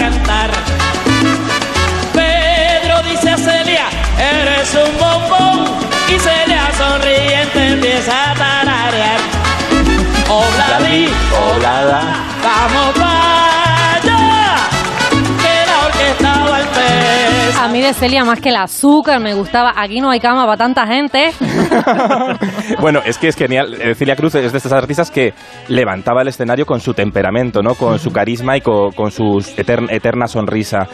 Celia 17.95 18.25
más 18.25 18.41
que 18.41 18.51
el 18.51 18.57
azúcar 18.57 19.21
me 19.21 19.35
gustaba. 19.35 19.73
Aquí 19.77 20.01
no 20.01 20.11
hay 20.11 20.21
cama 20.21 20.45
para 20.45 20.57
tanta 20.57 20.87
gente. 20.87 21.31
bueno, 22.81 23.01
es 23.05 23.19
que 23.19 23.29
es 23.29 23.37
genial. 23.37 23.75
Eh, 23.81 23.95
Celia 23.95 24.17
Cruz 24.17 24.35
es 24.35 24.53
de 24.53 24.59
estas 24.59 24.73
artistas 24.73 25.11
que 25.11 25.35
levantaba 25.69 26.23
el 26.23 26.29
escenario 26.29 26.67
con 26.67 26.81
su 26.81 26.95
temperamento, 26.95 27.63
¿no? 27.63 27.75
Con 27.75 27.99
su 27.99 28.11
carisma 28.13 28.57
y 28.57 28.61
con, 28.61 29.11
su 29.11 29.25
etern- 29.57 29.91
eterna 29.91 30.27
sonrisa. 30.27 30.87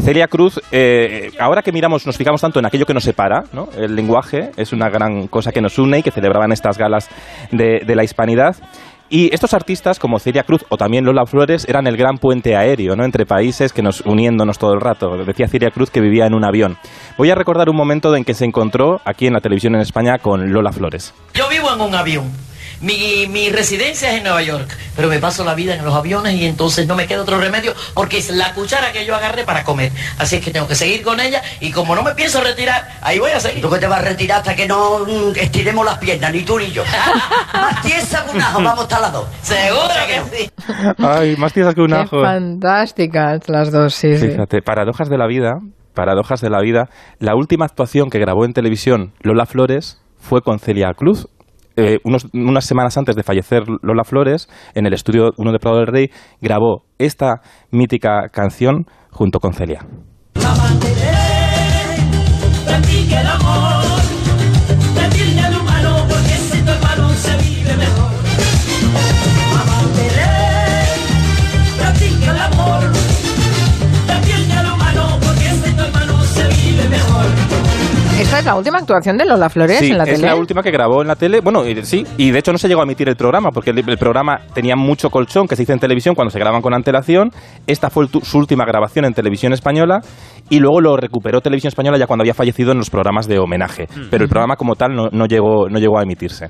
Celia 0.00 0.28
Cruz, 0.28 0.60
eh, 0.70 1.30
ahora 1.40 1.62
que 1.62 1.72
miramos, 1.72 2.06
nos 2.06 2.16
fijamos 2.16 2.40
tanto 2.40 2.58
en 2.60 2.66
aquello 2.66 2.86
que 2.86 2.94
nos 2.94 3.04
separa, 3.04 3.42
¿no? 3.52 3.68
El 3.76 3.96
lenguaje 3.96 4.50
es 4.56 4.72
una 4.72 4.88
gran 4.88 5.26
cosa 5.26 5.50
que 5.50 5.60
nos 5.60 5.78
une 5.78 5.98
y 5.98 6.02
que 6.02 6.10
celebraban 6.10 6.52
estas 6.52 6.78
galas 6.78 7.08
de 7.50 7.94
la 7.94 8.04
hispanidad. 8.04 8.56
Y 9.10 9.32
estos 9.32 9.54
artistas, 9.54 9.98
como 9.98 10.18
Celia 10.18 10.42
Cruz 10.42 10.64
o 10.68 10.76
también 10.76 11.04
Lola 11.04 11.24
Flores, 11.24 11.66
eran 11.68 11.86
el 11.86 11.96
gran 11.96 12.18
puente 12.18 12.56
aéreo, 12.56 12.94
¿no? 12.94 13.04
Entre 13.04 13.24
países 13.24 13.72
que 13.72 13.82
nos 13.82 14.02
uniéndonos 14.02 14.58
todo 14.58 14.74
el 14.74 14.80
rato. 14.80 15.16
Decía 15.24 15.48
Celia 15.48 15.70
Cruz 15.70 15.90
que 15.90 16.00
vivía 16.00 16.26
en 16.26 16.34
un 16.34 16.44
avión. 16.44 16.76
Voy 17.16 17.30
a 17.30 17.34
recordar 17.34 17.70
un 17.70 17.76
momento 17.76 18.14
en 18.14 18.24
que 18.24 18.34
se 18.34 18.44
encontró 18.44 19.00
aquí 19.04 19.26
en 19.26 19.32
la 19.32 19.40
televisión 19.40 19.74
en 19.74 19.80
España 19.80 20.18
con 20.18 20.52
Lola 20.52 20.72
Flores. 20.72 21.14
Yo 21.34 21.48
vivo 21.48 21.72
en 21.72 21.80
un 21.80 21.94
avión. 21.94 22.47
Mi, 22.80 23.26
mi 23.28 23.50
residencia 23.50 24.10
es 24.10 24.18
en 24.18 24.22
Nueva 24.22 24.42
York, 24.42 24.68
pero 24.94 25.08
me 25.08 25.18
paso 25.18 25.44
la 25.44 25.54
vida 25.54 25.74
en 25.74 25.84
los 25.84 25.94
aviones 25.94 26.34
y 26.34 26.46
entonces 26.46 26.86
no 26.86 26.94
me 26.94 27.06
queda 27.06 27.22
otro 27.22 27.38
remedio 27.38 27.74
porque 27.94 28.18
es 28.18 28.30
la 28.30 28.54
cuchara 28.54 28.92
que 28.92 29.04
yo 29.04 29.16
agarré 29.16 29.44
para 29.44 29.64
comer. 29.64 29.90
Así 30.18 30.36
es 30.36 30.44
que 30.44 30.50
tengo 30.52 30.68
que 30.68 30.74
seguir 30.76 31.02
con 31.02 31.18
ella 31.18 31.42
y 31.60 31.72
como 31.72 31.96
no 31.96 32.02
me 32.02 32.14
pienso 32.14 32.40
retirar, 32.42 32.88
ahí 33.02 33.18
voy 33.18 33.32
a 33.32 33.40
seguir. 33.40 33.60
¿Tú 33.62 33.70
que 33.70 33.78
te 33.78 33.86
vas 33.88 33.98
a 34.00 34.02
retirar 34.02 34.38
hasta 34.38 34.54
que 34.54 34.66
no 34.68 35.00
mm, 35.00 35.36
estiremos 35.36 35.84
las 35.84 35.98
piernas, 35.98 36.32
ni 36.32 36.42
tú 36.42 36.58
ni 36.58 36.70
yo? 36.70 36.84
Más 37.52 37.82
tiesa 37.82 38.24
que 38.24 38.36
un 38.36 38.42
ajo, 38.42 38.62
vamos 38.62 38.80
a 38.80 38.82
estar 38.82 39.00
las 39.00 39.12
dos. 39.12 39.26
Seguro 39.42 39.94
que 40.06 40.36
sí. 40.36 40.50
Ay, 40.98 41.36
más 41.36 41.52
tiesas 41.52 41.74
que 41.74 41.80
un 41.80 41.88
Qué 41.88 41.96
ajo. 41.96 42.22
fantásticas 42.22 43.48
las 43.48 43.72
dos, 43.72 43.94
sí, 43.94 44.16
sí. 44.18 44.28
Fíjate, 44.28 44.62
paradojas 44.62 45.08
de 45.08 45.18
la 45.18 45.26
vida, 45.26 45.58
paradojas 45.94 46.40
de 46.40 46.50
la 46.50 46.60
vida. 46.60 46.88
La 47.18 47.34
última 47.34 47.64
actuación 47.64 48.10
que 48.10 48.18
grabó 48.18 48.44
en 48.44 48.52
televisión 48.52 49.12
Lola 49.22 49.46
Flores 49.46 50.00
fue 50.18 50.42
con 50.42 50.58
Celia 50.58 50.92
Cruz. 50.94 51.28
Eh, 51.80 52.00
unas 52.02 52.64
semanas 52.64 52.98
antes 52.98 53.14
de 53.14 53.22
fallecer 53.22 53.62
Lola 53.82 54.02
Flores, 54.02 54.48
en 54.74 54.84
el 54.86 54.94
estudio 54.94 55.30
1 55.36 55.52
de 55.52 55.58
Prado 55.60 55.76
del 55.76 55.86
Rey, 55.86 56.10
grabó 56.40 56.86
esta 56.98 57.40
mítica 57.70 58.30
canción 58.32 58.86
junto 59.12 59.38
con 59.38 59.52
Celia. 59.52 59.86
Practique 62.64 63.20
el 63.20 63.26
amor, 63.28 63.77
Esta 78.20 78.40
es 78.40 78.44
la 78.44 78.56
última 78.56 78.78
actuación 78.78 79.16
de 79.16 79.24
Lola 79.24 79.48
Flores 79.48 79.78
Sí, 79.78 79.90
en 79.92 79.98
la 79.98 80.04
es 80.04 80.10
tele. 80.16 80.26
la 80.26 80.34
última 80.34 80.62
que 80.62 80.70
grabó 80.72 81.02
en 81.02 81.08
la 81.08 81.14
tele. 81.14 81.40
Bueno, 81.40 81.64
y- 81.66 81.84
sí, 81.84 82.04
y 82.16 82.30
de 82.32 82.38
hecho 82.40 82.50
no 82.50 82.58
se 82.58 82.66
llegó 82.66 82.80
a 82.80 82.84
emitir 82.84 83.08
el 83.08 83.14
programa, 83.16 83.50
porque 83.54 83.70
el, 83.70 83.78
el 83.88 83.96
programa 83.96 84.38
tenía 84.54 84.74
mucho 84.76 85.08
colchón 85.08 85.46
que 85.46 85.54
se 85.54 85.62
hizo 85.62 85.72
en 85.72 85.78
televisión 85.78 86.14
cuando 86.16 86.30
se 86.30 86.38
graban 86.40 86.60
con 86.60 86.74
antelación. 86.74 87.30
Esta 87.66 87.90
fue 87.90 88.08
tu- 88.08 88.20
su 88.20 88.38
última 88.38 88.64
grabación 88.64 89.04
en 89.04 89.14
televisión 89.14 89.52
española 89.52 90.00
y 90.50 90.58
luego 90.58 90.80
lo 90.80 90.96
recuperó 90.96 91.40
televisión 91.40 91.68
española 91.68 91.96
ya 91.96 92.06
cuando 92.08 92.22
había 92.22 92.34
fallecido 92.34 92.72
en 92.72 92.78
los 92.78 92.90
programas 92.90 93.28
de 93.28 93.38
homenaje. 93.38 93.86
Pero 94.10 94.24
el 94.24 94.28
programa 94.28 94.56
como 94.56 94.74
tal 94.74 94.94
no, 94.94 95.08
no 95.12 95.26
llegó, 95.26 95.68
no 95.68 95.78
llegó 95.78 95.98
a 95.98 96.02
emitirse. 96.02 96.48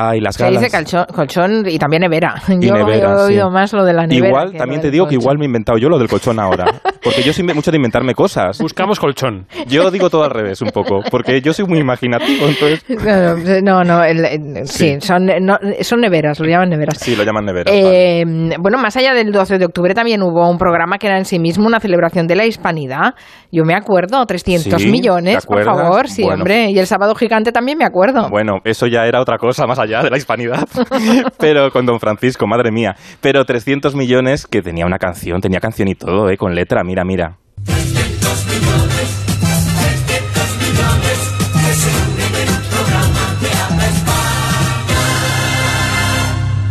Ay, 0.00 0.20
las 0.20 0.36
Se 0.36 0.44
galas. 0.44 0.62
dice 0.62 0.76
colchón, 0.76 1.04
colchón 1.14 1.62
y 1.68 1.76
también 1.78 2.02
nevera. 2.02 2.34
Y 2.48 2.66
Yo 2.66 2.74
nevera, 2.74 3.10
he 3.10 3.22
oído 3.24 3.48
sí. 3.48 3.52
más 3.52 3.72
lo 3.72 3.84
de 3.84 3.92
la 3.92 4.06
nevera. 4.06 4.28
Igual, 4.28 4.52
que 4.52 4.58
también 4.58 4.80
te 4.80 4.90
digo 4.92 5.06
que 5.06 5.16
colchón. 5.16 5.22
igual 5.22 5.38
me 5.38 5.44
he 5.44 5.46
inventado 5.46 5.76
yo 5.78 5.88
lo 5.88 5.98
del 5.98 6.08
colchón 6.08 6.38
ahora. 6.38 6.66
Porque 7.02 7.22
yo 7.22 7.32
soy 7.32 7.44
mucho 7.44 7.70
de 7.70 7.76
inventarme 7.78 8.14
cosas. 8.14 8.58
Buscamos 8.60 9.00
colchón. 9.00 9.46
Yo 9.66 9.90
digo 9.90 10.10
todo 10.10 10.24
al 10.24 10.30
revés 10.30 10.60
un 10.62 10.70
poco, 10.70 11.00
porque 11.10 11.40
yo 11.40 11.52
soy 11.54 11.64
muy 11.64 11.78
imaginativo, 11.78 12.46
entonces... 12.46 12.84
Claro, 13.02 13.36
no, 13.62 13.82
no, 13.84 14.04
el- 14.04 14.24
el- 14.24 14.66
sí, 14.68 14.96
son, 15.00 15.26
no, 15.40 15.56
son 15.80 16.00
neveras, 16.00 16.38
lo 16.40 16.46
llaman 16.48 16.68
neveras. 16.68 16.98
Sí, 16.98 17.14
lo 17.16 17.22
llaman 17.24 17.44
nevera. 17.46 17.70
Eh, 17.72 18.24
Bueno, 18.58 18.78
más 18.78 18.96
allá 18.96 19.14
del 19.14 19.30
12 19.32 19.58
de 19.58 19.64
octubre 19.64 19.94
también 19.94 20.22
hubo 20.22 20.50
un 20.50 20.58
programa 20.58 20.98
que 20.98 21.06
era 21.06 21.16
en 21.18 21.24
sí 21.24 21.38
mismo 21.38 21.66
una 21.66 21.80
celebración 21.80 22.26
de 22.26 22.36
la 22.36 22.44
hispanidad. 22.46 23.14
Yo 23.52 23.64
me 23.64 23.74
acuerdo, 23.74 24.26
300 24.26 24.82
Sí, 24.82 24.90
millones, 24.90 25.42
¿te 25.42 25.46
por 25.46 25.64
favor, 25.64 26.08
sí, 26.08 26.22
Bueno. 26.24 26.38
hombre. 26.38 26.70
Y 26.70 26.78
el 26.78 26.86
sábado 26.86 27.14
gigante 27.14 27.52
también 27.52 27.78
me 27.78 27.84
acuerdo. 27.84 28.28
Bueno, 28.28 28.58
eso 28.64 28.86
ya 28.86 29.06
era 29.06 29.20
otra 29.22 29.38
cosa 29.38 29.66
más 29.66 29.78
allá 29.78 29.87
de 29.88 30.10
la 30.10 30.16
hispanidad. 30.16 30.68
Pero 31.38 31.70
con 31.70 31.86
Don 31.86 31.98
Francisco, 31.98 32.46
madre 32.46 32.70
mía. 32.70 32.96
Pero 33.20 33.44
300 33.44 33.94
millones 33.94 34.46
que 34.46 34.62
tenía 34.62 34.86
una 34.86 34.98
canción, 34.98 35.40
tenía 35.40 35.60
canción 35.60 35.88
y 35.88 35.94
todo, 35.94 36.28
¿eh? 36.30 36.36
Con 36.36 36.54
letra, 36.54 36.84
mira, 36.84 37.04
mira. 37.04 37.36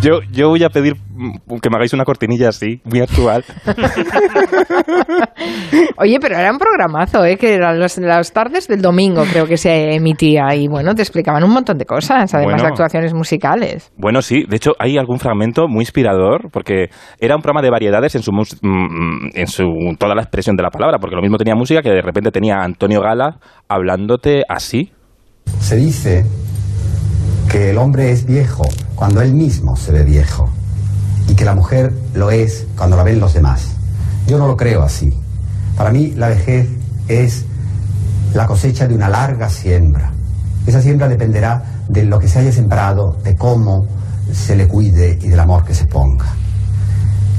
Yo, 0.02 0.20
yo 0.32 0.50
voy 0.50 0.64
a 0.64 0.70
pedir 0.70 0.96
mm, 0.96 1.58
que 1.62 1.70
me 1.70 1.76
hagáis 1.78 1.94
una 1.94 2.06
cortinilla 2.06 2.50
así, 2.50 2.80
muy 2.86 3.02
actual. 3.02 3.44
Oye, 5.98 6.18
pero 6.22 6.38
era 6.38 6.52
un 6.52 6.60
programazo, 6.60 7.26
¿eh? 7.26 7.36
Que 7.38 7.56
eran 7.56 7.80
las 7.80 8.32
tardes 8.32 8.68
del 8.68 8.82
domingo, 8.82 9.24
creo 9.32 9.46
que 9.48 9.58
se 9.58 9.96
emitía. 9.96 10.54
Y 10.56 10.68
bueno, 10.68 10.94
te 10.94 11.02
explicaban 11.02 11.44
un 11.44 11.52
montón 11.52 11.78
de 11.78 11.86
cosas, 11.86 12.34
además 12.34 12.54
Bueno. 12.54 12.64
de 12.64 12.68
actuaciones 12.70 13.14
musicales. 13.14 13.92
Bueno, 13.98 14.22
sí, 14.22 14.44
de 14.48 14.56
hecho 14.58 14.74
hay 14.80 14.98
algún 14.98 15.20
fragmento 15.20 15.68
muy 15.68 15.82
inspirador 15.82 16.50
porque 16.52 16.90
era 17.20 17.36
un 17.36 17.42
programa 17.42 17.64
de 17.64 17.72
variedades 17.72 18.14
en 18.16 18.22
su, 18.22 18.32
mus- 18.32 18.58
mm, 18.62 19.30
en 19.34 19.48
su 19.48 19.66
toda 19.98 20.14
la 20.16 20.22
expresión 20.22 20.56
de 20.56 20.64
la 20.64 20.70
palabra, 20.70 21.00
porque 21.00 21.16
lo 21.16 21.22
mismo 21.24 21.38
tenía 21.38 21.56
música 21.56 21.82
que 21.82 21.90
de 21.90 22.02
repente 22.02 22.30
tenía 22.32 22.58
Antonio 22.62 23.02
Gala 23.02 23.40
hablándote 23.68 24.44
así. 24.48 24.92
Se 25.60 25.76
dice 25.78 26.24
que 27.50 27.70
el 27.70 27.78
hombre 27.78 28.12
es 28.12 28.26
viejo 28.26 28.64
cuando 28.96 29.22
él 29.22 29.34
mismo 29.34 29.78
se 29.78 29.92
ve 29.92 30.04
viejo 30.04 30.50
y 31.28 31.36
que 31.36 31.46
la 31.46 31.56
mujer 31.56 31.94
lo 32.14 32.32
es 32.32 32.66
cuando 32.78 32.98
la 32.98 33.04
ven 33.04 33.20
los 33.20 33.34
demás. 33.34 33.70
Yo 34.28 34.38
no 34.38 34.48
lo 34.48 34.58
creo 34.58 34.84
así. 34.84 35.14
Para 35.78 35.92
mí 35.92 36.14
la 36.16 36.30
vejez 36.30 36.68
es 37.08 37.46
la 38.34 38.48
cosecha 38.48 38.88
de 38.88 38.96
una 38.96 39.10
larga 39.10 39.50
siembra. 39.50 40.12
Esa 40.66 40.82
siembra 40.82 41.08
dependerá 41.08 41.64
de 41.88 42.04
lo 42.04 42.20
que 42.20 42.28
se 42.28 42.40
haya 42.40 42.52
sembrado, 42.52 43.18
de 43.24 43.36
cómo 43.36 43.88
se 44.34 44.56
le 44.56 44.68
cuide 44.68 45.18
y 45.22 45.30
del 45.30 45.40
amor 45.40 45.64
que 45.64 45.74
se 45.74 45.86
ponga. 45.86 46.26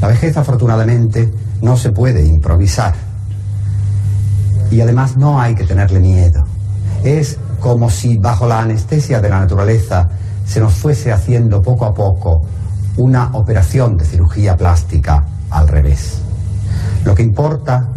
La 0.01 0.09
vejez 0.09 0.37
afortunadamente 0.37 1.31
no 1.61 1.77
se 1.77 1.91
puede 1.91 2.25
improvisar 2.25 2.95
y 4.71 4.81
además 4.81 5.17
no 5.17 5.41
hay 5.41 5.55
que 5.55 5.65
tenerle 5.65 6.01
miedo. 6.01 6.45
Es 7.05 7.39
como 7.61 7.91
si 7.91 8.17
bajo 8.19 8.47
la 8.47 8.61
anestesia 8.61 9.21
de 9.21 9.29
la 9.29 9.41
naturaleza 9.41 10.09
se 10.47 10.61
nos 10.61 10.75
fuese 10.75 11.13
haciendo 11.13 11.63
poco 11.63 11.85
a 11.85 11.95
poco 11.95 12.43
una 12.97 13.31
operación 13.35 13.97
de 13.97 14.05
cirugía 14.05 14.57
plástica 14.57 15.25
al 15.51 15.69
revés. 15.69 16.19
Lo 17.05 17.15
que 17.15 17.23
importa 17.23 17.89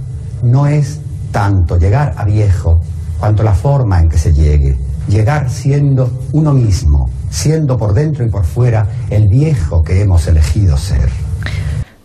no 0.44 0.68
es 0.68 1.00
tanto 1.32 1.78
llegar 1.78 2.14
a 2.18 2.26
viejo 2.26 2.82
cuanto 3.20 3.44
la 3.44 3.54
forma 3.54 4.00
en 4.00 4.10
que 4.10 4.18
se 4.18 4.34
llegue. 4.34 4.78
Llegar 5.08 5.50
siendo 5.50 6.12
uno 6.34 6.54
mismo, 6.54 7.10
siendo 7.30 7.78
por 7.78 7.94
dentro 7.94 8.26
y 8.26 8.30
por 8.30 8.46
fuera 8.46 8.88
el 9.10 9.28
viejo 9.28 9.84
que 9.84 10.02
hemos 10.02 10.28
elegido 10.28 10.78
ser. 10.78 11.10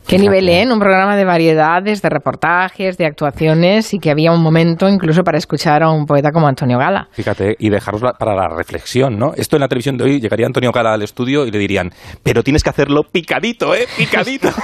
Qué 0.07 0.19
nivel, 0.19 0.49
¿eh? 0.49 0.63
En 0.63 0.71
un 0.71 0.79
programa 0.79 1.17
de 1.17 1.25
variedades, 1.25 2.01
de 2.01 2.09
reportajes, 2.09 2.97
de 2.97 3.07
actuaciones 3.07 3.93
y 3.93 3.99
que 3.99 4.11
había 4.11 4.31
un 4.31 4.41
momento 4.41 4.89
incluso 4.89 5.23
para 5.25 5.37
escuchar 5.37 5.83
a 5.83 5.91
un 5.91 6.07
poeta 6.07 6.31
como 6.31 6.47
Antonio 6.47 6.79
Gala. 6.79 7.09
Fíjate, 7.11 7.57
y 7.59 7.71
dejaros 7.71 8.03
para 8.19 8.35
la 8.35 8.49
reflexión, 8.49 9.19
¿no? 9.19 9.33
Esto 9.37 9.57
en 9.57 9.63
la 9.63 9.69
televisión 9.69 9.97
de 9.97 10.05
hoy 10.05 10.21
llegaría 10.21 10.47
Antonio 10.47 10.71
Gala 10.71 10.95
al 10.95 11.03
estudio 11.03 11.45
y 11.45 11.51
le 11.51 11.59
dirían, 11.59 11.91
pero 12.23 12.45
tienes 12.45 12.63
que 12.63 12.71
hacerlo 12.71 13.03
picadito, 13.03 13.75
¿eh? 13.75 13.87
Picadito. 13.97 14.49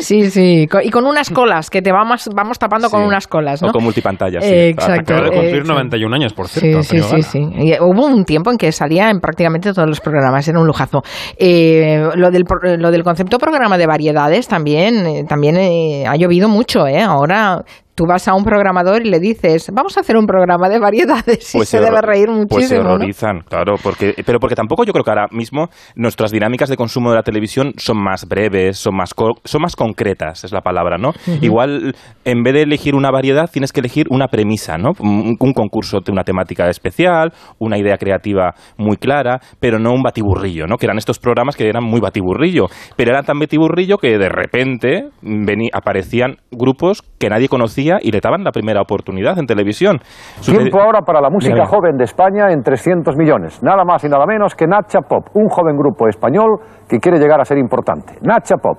Sí, 0.00 0.30
sí, 0.30 0.66
y 0.82 0.90
con 0.90 1.06
unas 1.06 1.30
colas, 1.30 1.70
que 1.70 1.82
te 1.82 1.92
vamos, 1.92 2.28
vamos 2.34 2.58
tapando 2.58 2.88
con 2.90 3.02
unas 3.02 3.26
colas, 3.26 3.62
¿no? 3.62 3.68
O 3.68 3.72
con 3.72 3.84
multipantallas. 3.84 4.44
Eh, 4.44 4.70
exacto. 4.70 5.14
Acaba 5.14 5.28
de 5.28 5.36
cumplir 5.36 5.62
eh, 5.62 5.64
91 5.64 6.16
años, 6.16 6.32
por 6.32 6.48
cierto. 6.48 6.82
sí, 6.82 6.96
Antonio 6.96 7.22
sí, 7.22 7.38
Gala. 7.38 7.52
sí. 7.56 7.66
Y 7.66 7.80
hubo 7.80 8.06
un 8.06 8.24
tiempo 8.24 8.50
en 8.50 8.56
que 8.58 8.72
salía 8.72 9.10
en 9.10 9.20
prácticamente 9.20 9.72
todos 9.72 9.88
los 9.88 10.00
programas, 10.00 10.46
era 10.48 10.58
un 10.58 10.66
lujazo. 10.66 11.02
Eh, 11.36 12.02
lo, 12.14 12.30
del, 12.30 12.44
lo 12.78 12.90
del 12.90 13.02
concepto 13.04 13.38
programa 13.38 13.76
de 13.78 13.81
variedades 13.86 14.48
también, 14.48 15.06
eh, 15.06 15.24
también 15.24 15.56
eh, 15.56 16.04
ha 16.06 16.16
llovido 16.16 16.48
mucho, 16.48 16.86
¿eh? 16.86 17.00
Ahora 17.00 17.64
tú 17.94 18.06
vas 18.06 18.26
a 18.28 18.34
un 18.34 18.42
programador 18.44 19.04
y 19.06 19.10
le 19.10 19.18
dices, 19.20 19.70
vamos 19.72 19.96
a 19.96 20.00
hacer 20.00 20.16
un 20.16 20.26
programa 20.26 20.68
de 20.68 20.78
variedades 20.78 21.54
y 21.54 21.58
se 21.58 21.64
se 21.66 21.80
debe 21.80 22.00
reír 22.00 22.26
Pues 22.48 22.68
se 22.68 22.76
muchísimo. 22.76 22.82
¿no? 22.84 22.90
horrorizan, 22.94 23.40
claro, 23.40 23.74
porque, 23.82 24.14
pero 24.24 24.38
porque 24.40 24.54
tampoco 24.54 24.84
yo 24.84 24.92
creo 24.92 25.04
que 25.04 25.10
ahora 25.10 25.26
mismo 25.30 25.68
nuestras 25.94 26.30
dinámicas 26.30 26.68
de 26.68 26.76
consumo 26.76 27.10
de 27.10 27.16
la 27.16 27.22
televisión 27.22 27.72
son 27.76 28.02
más 28.02 28.26
breves, 28.26 28.78
son 28.78 28.96
más, 28.96 29.12
co- 29.14 29.34
son 29.44 29.62
más 29.62 29.76
concretas, 29.76 30.44
es 30.44 30.52
la 30.52 30.60
palabra, 30.62 30.96
¿no? 30.98 31.12
Igual, 31.42 31.94
en 32.24 32.42
vez 32.42 32.54
de 32.54 32.62
elegir 32.62 32.94
una 32.94 33.10
variedad, 33.10 33.50
tienes 33.50 33.72
que 33.72 33.80
elegir 33.80 34.06
una 34.10 34.28
premisa, 34.28 34.78
¿no? 34.78 34.92
Un, 34.98 35.36
un 35.38 35.52
concurso 35.52 36.00
de 36.00 36.12
una 36.12 36.24
temática 36.24 36.68
especial, 36.68 37.32
una 37.58 37.78
idea 37.78 37.96
creativa 37.98 38.54
muy 38.78 38.96
clara, 38.96 39.40
pero 39.60 39.78
no 39.78 39.92
un 39.92 40.02
batiburrillo, 40.02 40.66
¿no? 40.66 40.76
Que 40.76 40.86
eran 40.86 40.98
estos 40.98 41.18
programas 41.18 41.56
que 41.56 41.68
eran 41.68 41.84
muy 41.84 42.00
batiburrillo, 42.00 42.66
pero 42.96 43.10
eran 43.10 43.24
tan 43.24 43.38
batiburrillo 43.38 43.98
que 43.98 44.16
de 44.18 44.28
repente 44.28 45.08
vení- 45.22 45.70
aparecían 45.72 46.36
grupos 46.50 47.02
que 47.22 47.28
nadie 47.28 47.46
conocía 47.46 47.98
y 48.02 48.10
le 48.10 48.18
daban 48.20 48.42
la 48.42 48.50
primera 48.50 48.82
oportunidad 48.82 49.38
en 49.38 49.46
televisión. 49.46 50.00
Tiempo 50.44 50.80
ahora 50.80 51.02
para 51.02 51.20
la 51.20 51.30
música 51.30 51.64
joven 51.66 51.96
de 51.96 52.02
España 52.02 52.50
en 52.50 52.62
300 52.64 53.16
millones. 53.16 53.62
Nada 53.62 53.84
más 53.84 54.02
y 54.02 54.08
nada 54.08 54.26
menos 54.26 54.56
que 54.56 54.66
Nacha 54.66 55.02
Pop, 55.02 55.28
un 55.34 55.46
joven 55.46 55.76
grupo 55.76 56.08
español 56.08 56.58
que 56.88 56.98
quiere 56.98 57.20
llegar 57.20 57.40
a 57.40 57.44
ser 57.44 57.58
importante. 57.58 58.14
Nacha 58.22 58.56
Pop. 58.56 58.78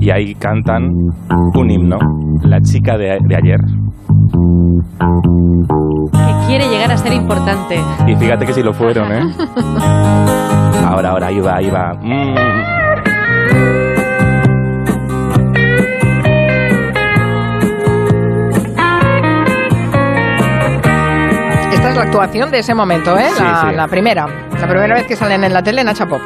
y 0.00 0.10
ahí 0.10 0.34
cantan 0.34 0.84
un 1.54 1.70
himno, 1.70 1.98
La 2.44 2.58
chica 2.60 2.96
de, 2.96 3.18
de 3.20 3.36
ayer. 3.36 3.60
Que 6.12 6.46
quiere 6.46 6.68
llegar 6.70 6.90
a 6.90 6.96
ser 6.96 7.12
importante. 7.12 7.76
Y 8.06 8.16
fíjate 8.16 8.46
que 8.46 8.54
si 8.54 8.62
lo 8.62 8.72
fueron, 8.72 9.12
¿eh? 9.12 9.20
Ahora, 10.88 11.10
ahora, 11.10 11.26
ahí 11.26 11.40
va, 11.40 11.56
ahí 11.56 11.68
va. 11.68 11.92
Mm. 12.00 13.85
La 21.96 22.02
actuación 22.02 22.50
de 22.50 22.58
ese 22.58 22.74
momento, 22.74 23.16
¿eh? 23.18 23.28
Sí, 23.36 23.42
la, 23.42 23.66
sí. 23.68 23.74
la 23.76 23.88
primera. 23.88 24.26
La 24.60 24.68
primera 24.68 24.94
vez 24.94 25.06
que 25.06 25.16
salen 25.16 25.44
en 25.44 25.52
la 25.52 25.62
tele, 25.62 25.82
Nacha 25.82 26.06
Pop. 26.06 26.20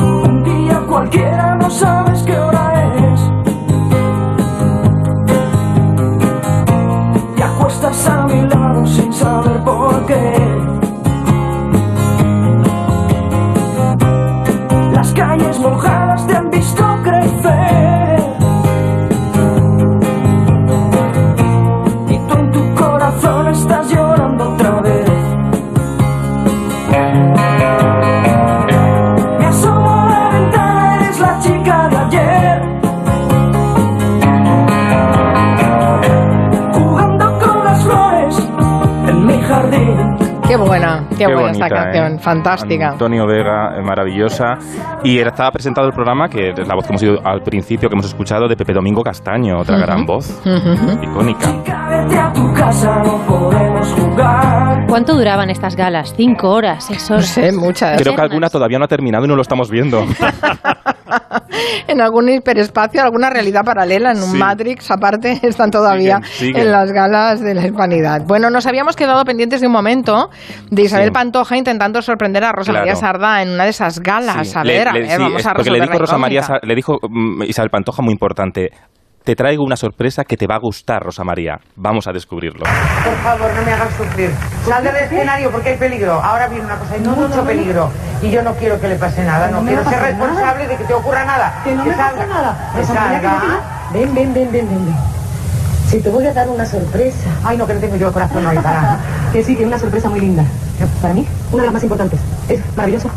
Un 0.00 0.42
día 0.44 0.80
cualquiera 0.86 1.54
no 1.56 1.68
sabes 1.70 2.22
qué 2.22 2.36
buena, 41.26 41.40
qué, 41.40 41.42
buena 41.42 41.50
esta 41.52 41.64
bonita, 41.68 41.82
canción, 41.84 42.12
¿eh? 42.14 42.18
fantástica. 42.20 42.88
Antonio 42.90 43.26
Vega, 43.26 43.78
eh, 43.78 43.82
maravillosa. 43.82 44.58
Y 45.04 45.18
era- 45.18 45.30
estaba 45.30 45.50
presentado 45.50 45.86
el 45.86 45.92
programa, 45.92 46.28
que 46.28 46.50
es 46.50 46.66
la 46.68 46.74
voz 46.74 46.84
que 46.86 46.92
hemos 46.92 47.02
oído 47.02 47.18
al 47.24 47.42
principio, 47.42 47.88
que 47.88 47.94
hemos 47.94 48.06
escuchado, 48.06 48.48
de 48.48 48.56
Pepe 48.56 48.72
Domingo 48.72 49.02
Castaño, 49.02 49.58
otra 49.58 49.76
Ujú. 49.76 49.84
gran 49.86 50.06
voz, 50.06 50.30
Ujú. 50.44 51.02
icónica. 51.02 51.52
Vete 51.88 52.18
a 52.18 52.32
tu 52.32 52.52
casa, 52.54 53.02
no 53.04 53.16
podemos 53.26 53.86
jugar. 53.92 54.86
¿Cuánto 54.88 55.14
duraban 55.14 55.50
estas 55.50 55.76
galas? 55.76 56.12
¿Cinco 56.16 56.50
horas? 56.50 56.84
¿Seis 56.84 57.10
horas? 57.10 57.36
No 57.36 57.42
sé, 57.42 57.52
muchas. 57.52 58.00
Creo 58.00 58.14
que 58.14 58.20
alguna 58.22 58.48
todavía 58.48 58.78
no 58.78 58.84
ha 58.84 58.88
terminado 58.88 59.24
y 59.24 59.28
no 59.28 59.36
lo 59.36 59.42
estamos 59.42 59.70
viendo. 59.70 60.04
en 61.86 62.00
algún 62.00 62.28
hiperespacio, 62.28 63.02
alguna 63.02 63.30
realidad 63.30 63.64
paralela, 63.64 64.12
en 64.12 64.18
un 64.22 64.32
Sí. 64.32 64.38
Matrix 64.38 64.90
aparte, 64.90 65.38
están 65.42 65.70
todavía 65.70 66.16
Siguen, 66.22 66.32
siguen. 66.54 66.56
en 66.66 66.72
las 66.72 66.92
galas 66.92 67.40
de 67.40 67.54
la 67.54 67.66
hispanidad. 67.66 68.22
Bueno, 68.26 68.50
nos 68.50 68.66
habíamos 68.66 68.96
quedado 68.96 69.24
pendientes 69.24 69.60
de 69.60 69.66
un 69.66 69.72
momento 69.72 70.30
de 70.70 70.82
Isabel 70.82 71.06
Sí. 71.08 71.12
Pantoja 71.12 71.56
intentando 71.56 72.00
sorprender 72.02 72.44
a 72.44 72.52
Rosa 72.52 72.72
Claro. 72.72 72.86
María 72.86 72.96
Sardá 72.96 73.42
en 73.42 73.50
una 73.50 73.64
de 73.64 73.70
esas 73.70 73.98
galas. 74.00 74.48
Sí. 74.48 74.54
A 74.58 74.64
Le- 74.64 74.72
ver, 74.78 74.88
a 74.88 74.92
ver, 74.92 75.18
vamos 75.18 75.46
a 75.46 75.52
porque 75.54 75.70
le 75.70 75.78
resolver 75.78 75.80
dijo 75.80 75.92
la 75.94 75.98
Rosa 75.98 76.18
María, 76.18 76.42
le 76.62 76.74
dijo 76.74 76.98
mm, 77.08 77.42
Isabel 77.44 77.70
Pantoja 77.70 78.02
muy 78.02 78.12
importante. 78.12 78.70
Te 79.30 79.36
traigo 79.36 79.62
una 79.62 79.76
sorpresa 79.76 80.24
que 80.24 80.36
te 80.36 80.48
va 80.48 80.56
a 80.56 80.58
gustar, 80.58 81.04
Rosa 81.04 81.22
María. 81.22 81.60
Vamos 81.76 82.08
a 82.08 82.12
descubrirlo. 82.12 82.64
Por 82.64 83.14
favor, 83.22 83.48
no 83.54 83.62
me 83.64 83.72
hagas 83.72 83.94
sufrir. 83.94 84.28
Sal 84.66 84.82
del 84.82 84.96
escenario 84.96 85.52
porque 85.52 85.68
hay 85.68 85.76
peligro. 85.76 86.14
Ahora 86.14 86.48
viene 86.48 86.64
una 86.64 86.74
cosa, 86.74 86.94
hay 86.94 87.00
mucho 87.00 87.44
peligro. 87.44 87.90
Y 88.22 88.30
yo 88.32 88.42
no 88.42 88.52
quiero 88.56 88.80
que 88.80 88.88
le 88.88 88.96
pase 88.96 89.22
nada. 89.24 89.48
No, 89.48 89.62
quiero 89.62 89.84
ser 89.84 89.92
nada. 89.92 90.06
responsable 90.08 90.66
de 90.66 90.76
que 90.76 90.82
te 90.82 90.94
ocurra 90.94 91.24
nada. 91.24 91.60
Que 91.62 91.76
no 91.76 91.84
me 91.84 91.94
salga. 91.94 92.10
pasa 92.16 92.26
nada. 92.26 92.70
Que 92.74 92.80
Rosa 92.80 92.94
María, 92.94 93.20
que 93.20 93.26
no 93.28 93.38
salga. 93.38 93.60
te- 93.92 93.98
Ven, 94.00 94.14
ven, 94.16 94.34
ven, 94.34 94.50
ven, 94.50 94.68
ven. 94.68 94.94
Si 95.86 96.00
te 96.00 96.08
voy 96.10 96.26
a 96.26 96.32
dar 96.32 96.48
una 96.48 96.66
sorpresa. 96.66 97.30
Ay, 97.44 97.56
no, 97.56 97.68
que 97.68 97.74
no 97.74 97.78
tengo 97.80 97.94
yo 97.94 98.08
el 98.08 98.12
corazón 98.12 98.44
hoy 98.44 98.56
para. 98.56 98.98
Que 99.32 99.44
sí, 99.44 99.54
que 99.54 99.62
es 99.62 99.68
una 99.68 99.78
sorpresa 99.78 100.08
muy 100.10 100.18
linda. 100.18 100.44
Para 101.00 101.14
mí, 101.14 101.24
una 101.52 101.62
de 101.62 101.66
las 101.68 101.74
más 101.74 101.82
importantes. 101.84 102.18
Es 102.48 102.60
maravilloso 102.76 103.08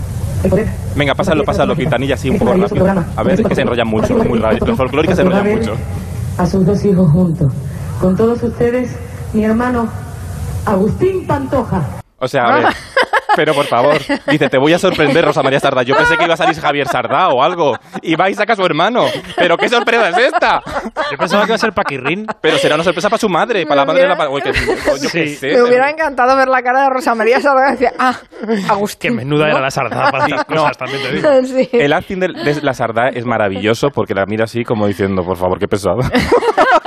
el 0.43 0.49
poder. 0.51 0.67
Venga, 0.95 1.15
pásalo, 1.15 1.43
pásalo, 1.43 1.75
Quintanilla, 1.75 2.13
así 2.13 2.29
un 2.29 2.37
poco 2.37 2.53
rápido. 2.53 2.87
A 3.15 3.23
ver, 3.23 3.39
es 3.39 3.47
que 3.47 3.55
se 3.55 3.61
enrollan 3.61 3.87
mucho, 3.87 4.13
muy 4.15 4.37
rápido. 4.37 4.67
Los 4.67 4.77
folclóricos 4.77 5.15
se 5.15 5.23
enrollan 5.23 5.49
mucho. 5.57 5.75
A 6.37 6.45
sus 6.45 6.65
dos 6.65 6.83
hijos 6.85 7.11
juntos. 7.11 7.51
Con 8.01 8.15
todos 8.15 8.41
ustedes, 8.43 8.91
mi 9.33 9.43
hermano 9.43 9.87
Agustín 10.65 11.27
Pantoja. 11.27 11.83
O 12.17 12.27
sea, 12.27 12.43
a 12.45 12.55
ver. 12.55 12.65
Pero 13.35 13.53
por 13.53 13.65
favor, 13.65 13.97
dice, 14.27 14.49
te 14.49 14.57
voy 14.57 14.73
a 14.73 14.79
sorprender, 14.79 15.25
Rosa 15.25 15.41
María 15.43 15.59
Sardá. 15.59 15.83
Yo 15.83 15.95
pensé 15.95 16.17
que 16.17 16.23
iba 16.25 16.33
a 16.33 16.37
salir 16.37 16.59
Javier 16.59 16.87
Sardá 16.87 17.29
o 17.29 17.41
algo. 17.43 17.75
Y 18.01 18.15
va 18.15 18.29
y 18.29 18.35
saca 18.35 18.53
a 18.53 18.55
su 18.55 18.63
hermano. 18.65 19.05
Pero 19.35 19.57
qué 19.57 19.69
sorpresa 19.69 20.09
es 20.09 20.17
esta. 20.17 20.61
Yo 21.11 21.17
pensaba 21.17 21.43
que 21.43 21.49
iba 21.49 21.55
a 21.55 21.59
ser 21.59 21.73
Paquirrín. 21.73 22.25
Pero 22.41 22.57
será 22.57 22.75
una 22.75 22.83
sorpresa 22.83 23.09
para 23.09 23.19
su 23.19 23.29
madre, 23.29 23.65
para 23.65 23.81
la 23.81 23.85
madre 23.85 24.01
de 24.03 24.07
la... 24.09 24.29
Uy, 24.29 24.41
que- 24.41 24.53
yo 24.53 25.09
qué 25.11 25.27
sé. 25.29 25.47
Me 25.53 25.61
hubiera 25.63 25.89
encantado 25.89 26.35
ver 26.35 26.47
la 26.47 26.61
cara 26.61 26.83
de 26.83 26.89
Rosa 26.89 27.15
María 27.15 27.39
Sardá 27.41 27.69
y 27.69 27.71
decir, 27.71 27.89
ah, 27.99 28.15
Agustín. 28.69 29.11
Que 29.11 29.17
menuda 29.17 29.45
¿no? 29.45 29.51
era 29.51 29.61
la 29.61 29.71
Sardá 29.71 30.11
para 30.11 30.25
estas 30.25 30.45
No. 30.49 30.55
cosas, 30.63 30.77
también 30.77 31.01
te 31.01 31.11
digo. 31.13 31.29
Sí. 31.43 31.69
El 31.73 31.93
acting 31.93 32.19
de, 32.19 32.27
de 32.29 32.61
la 32.61 32.73
Sardá 32.73 33.09
es 33.09 33.25
maravilloso 33.25 33.89
porque 33.89 34.13
la 34.13 34.25
mira 34.25 34.45
así 34.45 34.63
como 34.63 34.87
diciendo, 34.87 35.23
por 35.23 35.37
favor, 35.37 35.59
qué 35.59 35.67
pesado. 35.67 35.97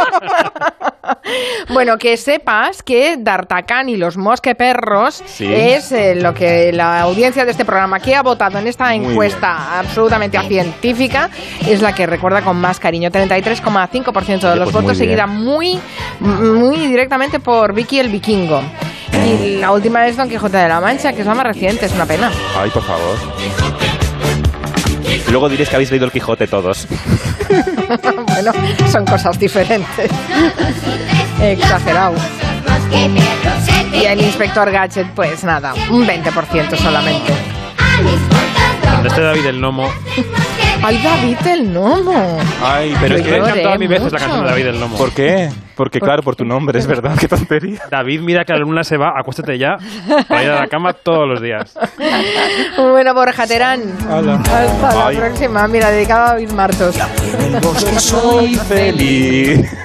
Bueno, 1.73 1.99
que 1.99 2.17
sepas 2.17 2.83
que 2.83 3.17
D'Artacán 3.19 3.89
y 3.89 3.97
los 3.97 4.17
mosqueperros 4.17 5.23
Sí. 5.27 5.53
es 5.53 5.91
eh, 5.93 6.15
lo 6.15 6.33
que 6.35 6.73
la 6.73 7.01
audiencia 7.01 7.45
de 7.45 7.51
este 7.51 7.65
programa 7.65 8.01
que 8.01 8.15
ha 8.15 8.23
votado 8.23 8.59
en 8.59 8.67
esta 8.67 8.87
Muy 8.97 9.11
encuesta 9.13 9.79
absolutamente 9.79 10.39
científica 10.47 11.31
es 11.67 11.83
la 11.83 11.95
que 11.95 12.07
recuerda 12.07 12.43
con 12.43 12.57
más 12.61 12.79
cariño. 12.79 13.11
33,5% 13.11 14.51
de 14.51 14.57
los 14.57 14.71
pues 14.71 14.85
votos, 14.85 14.99
seguida 14.99 15.27
muy, 15.27 15.79
muy 16.21 16.77
directamente 16.87 17.41
por 17.41 17.73
Vicky 17.75 17.99
el 17.99 18.09
Vikingo. 18.09 18.63
Y 19.27 19.57
la 19.57 19.73
última 19.73 20.07
es 20.07 20.17
Don 20.17 20.29
Quijote 20.29 20.57
de 20.59 20.69
la 20.69 20.81
Mancha, 20.81 21.13
que 21.13 21.23
es 21.23 21.27
la 21.27 21.35
más 21.35 21.47
reciente, 21.47 21.87
es 21.87 21.93
una 21.93 22.07
pena. 22.07 22.31
Ay, 22.57 22.71
por 22.71 22.83
favor. 22.83 23.17
Luego 25.31 25.49
diréis 25.49 25.69
que 25.69 25.77
habéis 25.77 25.91
leído 25.91 26.07
el 26.07 26.13
Quijote 26.13 26.47
todos. 26.47 26.87
bueno, 28.27 28.53
son 28.91 29.05
cosas 29.05 29.39
diferentes. 29.39 30.11
Exagerado. 31.41 32.15
Y 33.93 34.05
el 34.05 34.21
inspector 34.21 34.71
Gadget, 34.71 35.09
pues 35.15 35.43
nada, 35.45 35.75
un 35.91 36.07
20% 36.07 36.77
solamente. 36.77 37.33
Donde 38.93 39.09
esté 39.09 39.21
David 39.21 39.47
el 39.47 39.61
Nomo. 39.61 39.91
¡Ay, 40.83 40.99
David 41.03 41.47
el 41.47 41.73
Gnomo! 41.73 42.39
Ay, 42.63 42.95
pero 43.01 43.17
Yo 43.17 43.23
es 43.23 43.27
que... 43.27 43.37
he 43.37 43.41
cantado 43.41 43.63
lloré 43.63 43.79
mil 43.79 43.89
veces 43.89 44.13
la 44.13 44.19
canción 44.19 44.43
de 44.43 44.51
David 44.51 44.67
el 44.67 44.81
Nomo. 44.81 44.97
¿Por 44.97 45.13
qué? 45.13 45.51
Porque 45.77 46.01
claro, 46.01 46.23
por 46.23 46.35
tu 46.35 46.45
nombre, 46.45 46.79
es 46.79 46.87
verdad, 46.87 47.17
qué 47.21 47.29
tontería. 47.29 47.83
David, 47.91 48.21
mira 48.23 48.45
que 48.45 48.53
la 48.53 48.59
luna 48.59 48.83
se 48.83 48.97
va, 48.97 49.13
acuéstate 49.17 49.59
ya 49.59 49.77
para 50.27 50.43
ir 50.43 50.51
a 50.51 50.61
la 50.61 50.69
cama 50.69 50.95
todos 50.95 51.29
los 51.29 51.41
días. 51.43 51.79
Bueno, 52.79 53.15
Borja 53.15 53.47
Terán. 53.47 53.83
Hola. 54.11 54.37
Hasta 54.37 55.11
la 55.13 55.19
próxima. 55.19 55.69
Mira, 55.69 55.91
dedicado 55.91 56.25
a 56.25 56.29
David 56.31 56.51
Martos. 56.53 56.97
Soy 57.99 58.55
feliz. 58.57 59.71